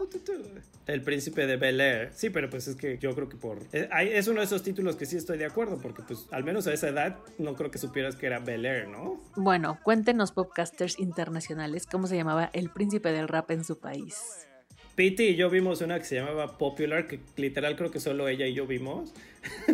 El 0.87 1.03
príncipe 1.03 1.47
de 1.47 1.57
Bel 1.57 1.81
Air. 1.81 2.11
Sí, 2.15 2.31
pero 2.31 2.51
pues 2.51 2.69
es 2.69 2.77
que 2.77 2.99
yo 2.99 3.15
creo 3.15 3.29
que 3.29 3.37
por... 3.37 3.59
Eh, 3.73 3.89
es 4.13 4.29
uno 4.29 4.41
de 4.41 4.47
esos 4.47 4.63
títulos 4.63 4.97
que 4.97 5.07
sí 5.07 5.17
estoy 5.17 5.39
de 5.39 5.47
acuerdo, 5.47 5.79
porque 5.79 6.03
pues 6.03 6.27
al 6.31 6.45
menos 6.45 6.67
a 6.67 6.75
esa 6.75 6.89
edad 6.89 7.17
no 7.39 7.55
creo 7.55 7.71
que 7.71 7.79
supieras 7.79 8.17
que 8.17 8.27
era 8.27 8.39
Bel 8.39 8.67
Air, 8.67 8.89
¿no? 8.89 9.23
Bueno, 9.37 9.79
cuéntenos 9.83 10.33
podcasters 10.33 10.99
internacionales 10.99 11.87
cómo 11.87 12.07
se 12.07 12.17
llamaba 12.17 12.51
el 12.53 12.69
príncipe 12.69 13.13
del 13.13 13.29
rap 13.29 13.51
en 13.51 13.65
su 13.65 13.79
país. 13.79 14.47
Pete 14.95 15.25
y 15.25 15.37
yo 15.37 15.51
vimos 15.51 15.81
una 15.81 15.99
que 15.99 16.05
se 16.05 16.17
llamaba 16.17 16.57
Popular, 16.57 17.09
que 17.09 17.19
literal 17.37 17.77
creo 17.77 17.91
que 17.91 17.99
solo 17.99 18.29
ella 18.29 18.47
y 18.47 18.55
yo 18.55 18.67
vimos. 18.67 19.13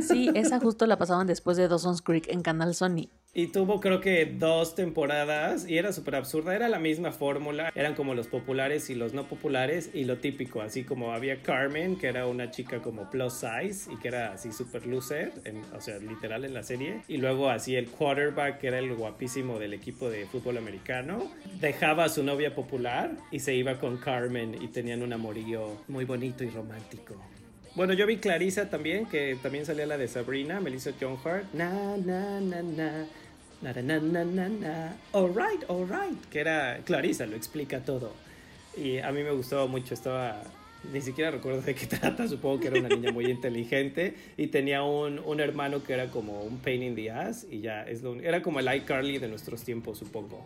Sí, 0.00 0.30
esa 0.34 0.60
justo 0.60 0.86
la 0.86 0.96
pasaban 0.96 1.26
después 1.26 1.56
de 1.56 1.68
Dawson's 1.68 2.00
Creek 2.00 2.28
en 2.28 2.42
Canal 2.42 2.74
Sony. 2.74 3.08
Y 3.32 3.46
tuvo 3.46 3.78
creo 3.78 4.00
que 4.00 4.26
dos 4.26 4.74
temporadas 4.74 5.64
y 5.68 5.78
era 5.78 5.92
súper 5.92 6.16
absurda, 6.16 6.56
era 6.56 6.68
la 6.68 6.80
misma 6.80 7.12
fórmula, 7.12 7.70
eran 7.76 7.94
como 7.94 8.14
los 8.14 8.26
populares 8.26 8.90
y 8.90 8.96
los 8.96 9.14
no 9.14 9.28
populares 9.28 9.90
y 9.94 10.02
lo 10.02 10.18
típico, 10.18 10.62
así 10.62 10.82
como 10.82 11.12
había 11.12 11.40
Carmen, 11.40 11.94
que 11.96 12.08
era 12.08 12.26
una 12.26 12.50
chica 12.50 12.82
como 12.82 13.08
plus 13.08 13.34
size 13.34 13.88
y 13.92 13.96
que 13.98 14.08
era 14.08 14.32
así 14.32 14.50
súper 14.52 14.84
loser, 14.84 15.32
o 15.76 15.80
sea, 15.80 15.98
literal 15.98 16.44
en 16.44 16.54
la 16.54 16.64
serie, 16.64 17.02
y 17.06 17.18
luego 17.18 17.50
así 17.50 17.76
el 17.76 17.88
quarterback, 17.88 18.58
que 18.58 18.66
era 18.66 18.80
el 18.80 18.92
guapísimo 18.96 19.60
del 19.60 19.74
equipo 19.74 20.10
de 20.10 20.26
fútbol 20.26 20.58
americano, 20.58 21.30
dejaba 21.60 22.06
a 22.06 22.08
su 22.08 22.24
novia 22.24 22.56
popular 22.56 23.12
y 23.30 23.38
se 23.38 23.54
iba 23.54 23.78
con 23.78 23.98
Carmen 23.98 24.60
y 24.60 24.66
tenían 24.68 25.04
un 25.04 25.12
amorío 25.12 25.76
muy 25.86 26.04
bonito 26.04 26.42
y 26.42 26.50
romántico. 26.50 27.14
Bueno, 27.74 27.92
yo 27.92 28.06
vi 28.06 28.16
Clarissa 28.16 28.68
también, 28.68 29.06
que 29.06 29.38
también 29.40 29.64
salía 29.64 29.87
la 29.87 29.96
de 29.96 30.09
Sabrina, 30.09 30.61
Melissa 30.61 30.90
John 31.00 31.16
Hart. 31.24 31.44
Na, 31.52 31.96
na, 31.96 32.40
na, 32.40 32.62
na. 32.62 33.06
Na, 33.62 33.72
na, 33.74 34.00
na, 34.00 34.24
na, 34.24 34.48
na. 34.48 34.96
Alright, 35.12 35.68
alright. 35.68 36.18
Que 36.30 36.40
era 36.40 36.80
Clarissa, 36.85 37.26
lo 37.26 37.37
explica 37.37 37.80
todo. 37.85 38.12
Y 38.76 38.98
a 38.98 39.12
mí 39.12 39.22
me 39.22 39.30
gustaba 39.30 39.66
mucho, 39.66 39.94
estaba. 39.94 40.42
Ni 40.92 41.00
siquiera 41.02 41.30
recuerdo 41.30 41.61
de 41.61 41.74
qué 41.74 41.87
trata, 41.98 42.26
supongo 42.26 42.59
que 42.59 42.68
era 42.68 42.80
una 42.80 42.88
niña 42.88 43.12
muy 43.12 43.26
inteligente 43.26 44.14
y 44.38 44.46
tenía 44.46 44.83
un, 44.83 45.18
un 45.18 45.38
hermano 45.38 45.85
que 45.85 45.92
era 45.92 46.06
como 46.06 46.42
un 46.42 46.56
pain 46.59 46.83
in 46.83 46.94
the 46.94 47.11
ass 47.11 47.46
y 47.50 47.61
ya, 47.61 47.83
es 47.83 48.00
lo, 48.00 48.18
era 48.18 48.40
como 48.40 48.61
el 48.61 48.74
iCarly 48.76 49.18
de 49.18 49.28
nuestros 49.28 49.62
tiempos, 49.62 49.98
supongo. 49.98 50.42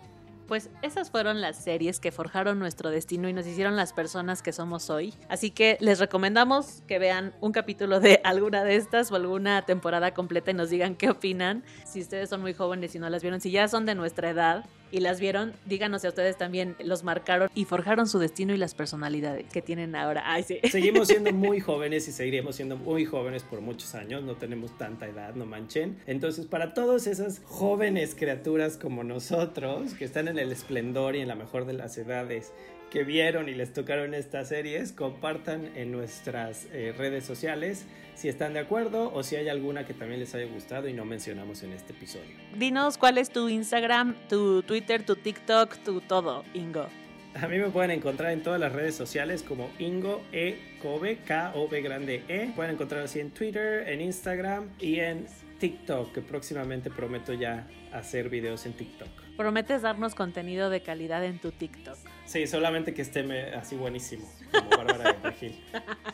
Pues 0.46 0.68
esas 0.82 1.10
fueron 1.10 1.40
las 1.40 1.56
series 1.56 2.00
que 2.00 2.12
forjaron 2.12 2.58
nuestro 2.58 2.90
destino 2.90 3.28
y 3.28 3.32
nos 3.32 3.46
hicieron 3.46 3.76
las 3.76 3.92
personas 3.92 4.42
que 4.42 4.52
somos 4.52 4.90
hoy. 4.90 5.14
Así 5.28 5.50
que 5.50 5.78
les 5.80 5.98
recomendamos 5.98 6.82
que 6.86 6.98
vean 6.98 7.32
un 7.40 7.52
capítulo 7.52 7.98
de 7.98 8.20
alguna 8.24 8.62
de 8.62 8.76
estas 8.76 9.10
o 9.10 9.16
alguna 9.16 9.62
temporada 9.62 10.12
completa 10.12 10.50
y 10.50 10.54
nos 10.54 10.68
digan 10.68 10.96
qué 10.96 11.08
opinan. 11.10 11.64
Si 11.86 12.00
ustedes 12.00 12.28
son 12.28 12.42
muy 12.42 12.52
jóvenes 12.52 12.94
y 12.94 12.98
no 12.98 13.08
las 13.08 13.22
vieron, 13.22 13.40
si 13.40 13.50
ya 13.50 13.68
son 13.68 13.86
de 13.86 13.94
nuestra 13.94 14.30
edad, 14.30 14.66
y 14.94 15.00
las 15.00 15.18
vieron, 15.18 15.54
díganos 15.66 16.02
si 16.02 16.06
a 16.06 16.10
ustedes 16.10 16.38
también 16.38 16.76
los 16.78 17.02
marcaron 17.02 17.50
y 17.52 17.64
forjaron 17.64 18.06
su 18.06 18.20
destino 18.20 18.54
y 18.54 18.58
las 18.58 18.76
personalidades 18.76 19.46
que 19.52 19.60
tienen 19.60 19.96
ahora. 19.96 20.22
Ay, 20.24 20.44
sí. 20.44 20.60
Seguimos 20.70 21.08
siendo 21.08 21.32
muy 21.32 21.58
jóvenes 21.58 22.06
y 22.06 22.12
seguiremos 22.12 22.54
siendo 22.54 22.76
muy 22.76 23.04
jóvenes 23.04 23.42
por 23.42 23.60
muchos 23.60 23.96
años, 23.96 24.22
no 24.22 24.36
tenemos 24.36 24.78
tanta 24.78 25.08
edad, 25.08 25.34
no 25.34 25.46
manchen. 25.46 25.98
Entonces, 26.06 26.46
para 26.46 26.74
todas 26.74 27.08
esas 27.08 27.40
jóvenes 27.44 28.14
criaturas 28.14 28.76
como 28.76 29.02
nosotros, 29.02 29.94
que 29.94 30.04
están 30.04 30.28
en 30.28 30.38
el 30.38 30.52
esplendor 30.52 31.16
y 31.16 31.22
en 31.22 31.28
la 31.28 31.34
mejor 31.34 31.66
de 31.66 31.72
las 31.72 31.98
edades, 31.98 32.52
que 32.94 33.02
vieron 33.02 33.48
y 33.48 33.54
les 33.54 33.72
tocaron 33.72 34.14
estas 34.14 34.50
series, 34.50 34.92
compartan 34.92 35.68
en 35.74 35.90
nuestras 35.90 36.68
eh, 36.70 36.94
redes 36.96 37.24
sociales 37.24 37.86
si 38.14 38.28
están 38.28 38.52
de 38.52 38.60
acuerdo 38.60 39.12
o 39.12 39.24
si 39.24 39.34
hay 39.34 39.48
alguna 39.48 39.84
que 39.84 39.94
también 39.94 40.20
les 40.20 40.32
haya 40.36 40.46
gustado 40.46 40.86
y 40.86 40.92
no 40.92 41.04
mencionamos 41.04 41.64
en 41.64 41.72
este 41.72 41.92
episodio. 41.92 42.36
Dinos 42.56 42.96
cuál 42.96 43.18
es 43.18 43.30
tu 43.30 43.48
Instagram, 43.48 44.14
tu 44.28 44.62
Twitter, 44.62 45.04
tu 45.04 45.16
TikTok, 45.16 45.76
tu 45.78 46.02
todo, 46.02 46.44
Ingo. 46.54 46.86
A 47.34 47.48
mí 47.48 47.58
me 47.58 47.68
pueden 47.68 47.90
encontrar 47.90 48.30
en 48.30 48.44
todas 48.44 48.60
las 48.60 48.70
redes 48.70 48.94
sociales 48.94 49.42
como 49.42 49.70
Ingo 49.80 50.22
E. 50.30 50.56
Kobe, 50.80 51.16
K-O-B 51.26 51.82
grande 51.82 52.22
E. 52.28 52.52
Pueden 52.54 52.74
encontrar 52.74 53.02
así 53.02 53.18
en 53.18 53.32
Twitter, 53.32 53.88
en 53.88 54.02
Instagram 54.02 54.68
y 54.78 55.00
en 55.00 55.26
TikTok, 55.58 56.12
que 56.12 56.20
próximamente 56.20 56.90
prometo 56.90 57.32
ya 57.32 57.66
hacer 57.92 58.28
videos 58.28 58.66
en 58.66 58.74
TikTok. 58.74 59.08
Prometes 59.36 59.82
darnos 59.82 60.14
contenido 60.14 60.70
de 60.70 60.80
calidad 60.80 61.24
en 61.24 61.40
tu 61.40 61.50
TikTok. 61.50 61.98
Sí, 62.34 62.48
solamente 62.48 62.92
que 62.94 63.02
esté 63.02 63.54
así 63.54 63.76
buenísimo, 63.76 64.28
como 64.50 64.68
Bárbara 64.70 65.12
de 65.12 65.54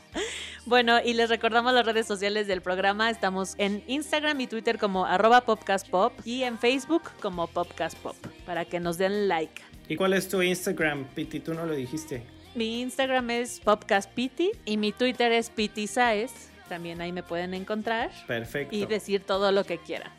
Bueno, 0.66 1.00
y 1.02 1.14
les 1.14 1.30
recordamos 1.30 1.72
las 1.72 1.86
redes 1.86 2.06
sociales 2.06 2.46
del 2.46 2.60
programa. 2.60 3.08
Estamos 3.08 3.54
en 3.56 3.82
Instagram 3.86 4.38
y 4.42 4.46
Twitter 4.46 4.76
como 4.76 5.06
arroba 5.06 5.46
popcastpop 5.46 6.12
y 6.26 6.42
en 6.42 6.58
Facebook 6.58 7.04
como 7.22 7.46
popcastpop, 7.46 8.16
para 8.44 8.66
que 8.66 8.80
nos 8.80 8.98
den 8.98 9.28
like. 9.28 9.62
¿Y 9.88 9.96
cuál 9.96 10.12
es 10.12 10.28
tu 10.28 10.42
Instagram, 10.42 11.06
Piti? 11.14 11.40
Tú 11.40 11.54
no 11.54 11.64
lo 11.64 11.72
dijiste. 11.72 12.22
Mi 12.54 12.82
Instagram 12.82 13.30
es 13.30 13.58
popcastpiti 13.60 14.50
y 14.66 14.76
mi 14.76 14.92
Twitter 14.92 15.32
es 15.32 15.48
pitisaes. 15.48 16.50
También 16.68 17.00
ahí 17.00 17.12
me 17.12 17.22
pueden 17.22 17.54
encontrar. 17.54 18.10
Perfecto. 18.26 18.76
Y 18.76 18.84
decir 18.84 19.22
todo 19.22 19.52
lo 19.52 19.64
que 19.64 19.78
quieran. 19.78 20.12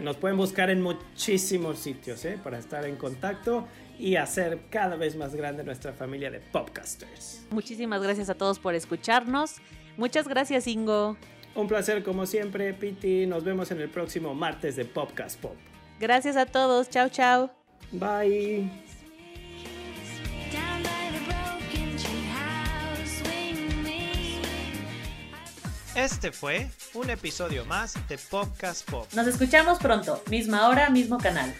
Nos 0.00 0.16
pueden 0.16 0.36
buscar 0.36 0.70
en 0.70 0.82
muchísimos 0.82 1.78
sitios 1.78 2.24
¿eh? 2.24 2.36
para 2.42 2.58
estar 2.58 2.84
en 2.84 2.96
contacto 2.96 3.66
y 3.98 4.16
hacer 4.16 4.60
cada 4.70 4.96
vez 4.96 5.16
más 5.16 5.34
grande 5.34 5.64
nuestra 5.64 5.92
familia 5.92 6.30
de 6.30 6.40
podcasters. 6.40 7.46
Muchísimas 7.50 8.02
gracias 8.02 8.28
a 8.30 8.34
todos 8.34 8.58
por 8.58 8.74
escucharnos. 8.74 9.56
Muchas 9.96 10.28
gracias, 10.28 10.66
Ingo. 10.66 11.16
Un 11.54 11.68
placer 11.68 12.02
como 12.02 12.26
siempre, 12.26 12.74
Piti. 12.74 13.26
Nos 13.26 13.44
vemos 13.44 13.70
en 13.70 13.80
el 13.80 13.88
próximo 13.88 14.34
martes 14.34 14.76
de 14.76 14.84
Podcast 14.84 15.40
Pop. 15.40 15.56
Gracias 15.98 16.36
a 16.36 16.44
todos. 16.44 16.90
Chao, 16.90 17.08
chao. 17.08 17.50
Bye. 17.92 18.70
Este 25.96 26.30
fue 26.30 26.70
un 26.92 27.08
episodio 27.08 27.64
más 27.64 27.94
de 28.06 28.18
Podcast 28.18 28.86
Pop. 28.90 29.10
Nos 29.14 29.26
escuchamos 29.26 29.78
pronto, 29.78 30.22
misma 30.28 30.68
hora, 30.68 30.90
mismo 30.90 31.16
canal. 31.16 31.54